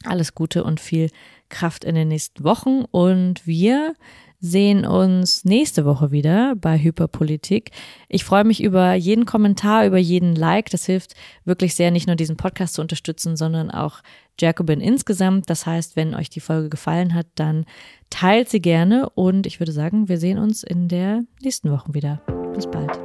alles 0.05 0.35
Gute 0.35 0.65
und 0.65 0.81
viel 0.81 1.11
Kraft 1.49 1.85
in 1.85 1.95
den 1.95 2.09
nächsten 2.09 2.45
Wochen. 2.45 2.85
Und 2.91 3.47
wir 3.47 3.95
sehen 4.41 4.87
uns 4.87 5.45
nächste 5.45 5.85
Woche 5.85 6.11
wieder 6.11 6.55
bei 6.57 6.79
Hyperpolitik. 6.79 7.73
Ich 8.09 8.25
freue 8.25 8.45
mich 8.45 8.63
über 8.63 8.95
jeden 8.95 9.27
Kommentar, 9.27 9.87
über 9.87 9.99
jeden 9.99 10.35
Like. 10.35 10.71
Das 10.71 10.87
hilft 10.87 11.15
wirklich 11.45 11.75
sehr, 11.75 11.91
nicht 11.91 12.07
nur 12.07 12.17
diesen 12.17 12.37
Podcast 12.37 12.75
zu 12.75 12.81
unterstützen, 12.81 13.37
sondern 13.37 13.71
auch 13.71 14.01
Jacobin 14.39 14.81
insgesamt. 14.81 15.51
Das 15.51 15.67
heißt, 15.67 15.97
wenn 15.97 16.15
euch 16.15 16.31
die 16.31 16.41
Folge 16.41 16.69
gefallen 16.69 17.15
hat, 17.15 17.27
dann 17.35 17.65
teilt 18.11 18.49
sie 18.49 18.61
gerne 18.61 19.11
und 19.11 19.47
ich 19.47 19.59
würde 19.59 19.73
sagen, 19.73 20.09
wir 20.09 20.19
sehen 20.19 20.39
uns 20.39 20.63
in 20.63 20.89
der 20.89 21.25
nächsten 21.43 21.71
Woche 21.71 21.95
wieder. 21.95 22.23
Bis 22.55 22.67
bald. 22.71 22.99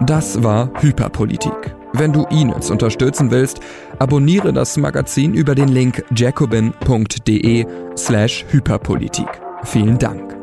Das 0.00 0.42
war 0.42 0.72
Hyperpolitik. 0.80 1.81
Wenn 1.94 2.12
du 2.12 2.24
Ines 2.30 2.70
unterstützen 2.70 3.30
willst, 3.30 3.60
abonniere 3.98 4.52
das 4.52 4.76
Magazin 4.76 5.34
über 5.34 5.54
den 5.54 5.68
Link 5.68 6.04
jacobin.de 6.14 7.66
slash 7.96 8.44
Hyperpolitik. 8.50 9.28
Vielen 9.64 9.98
Dank. 9.98 10.41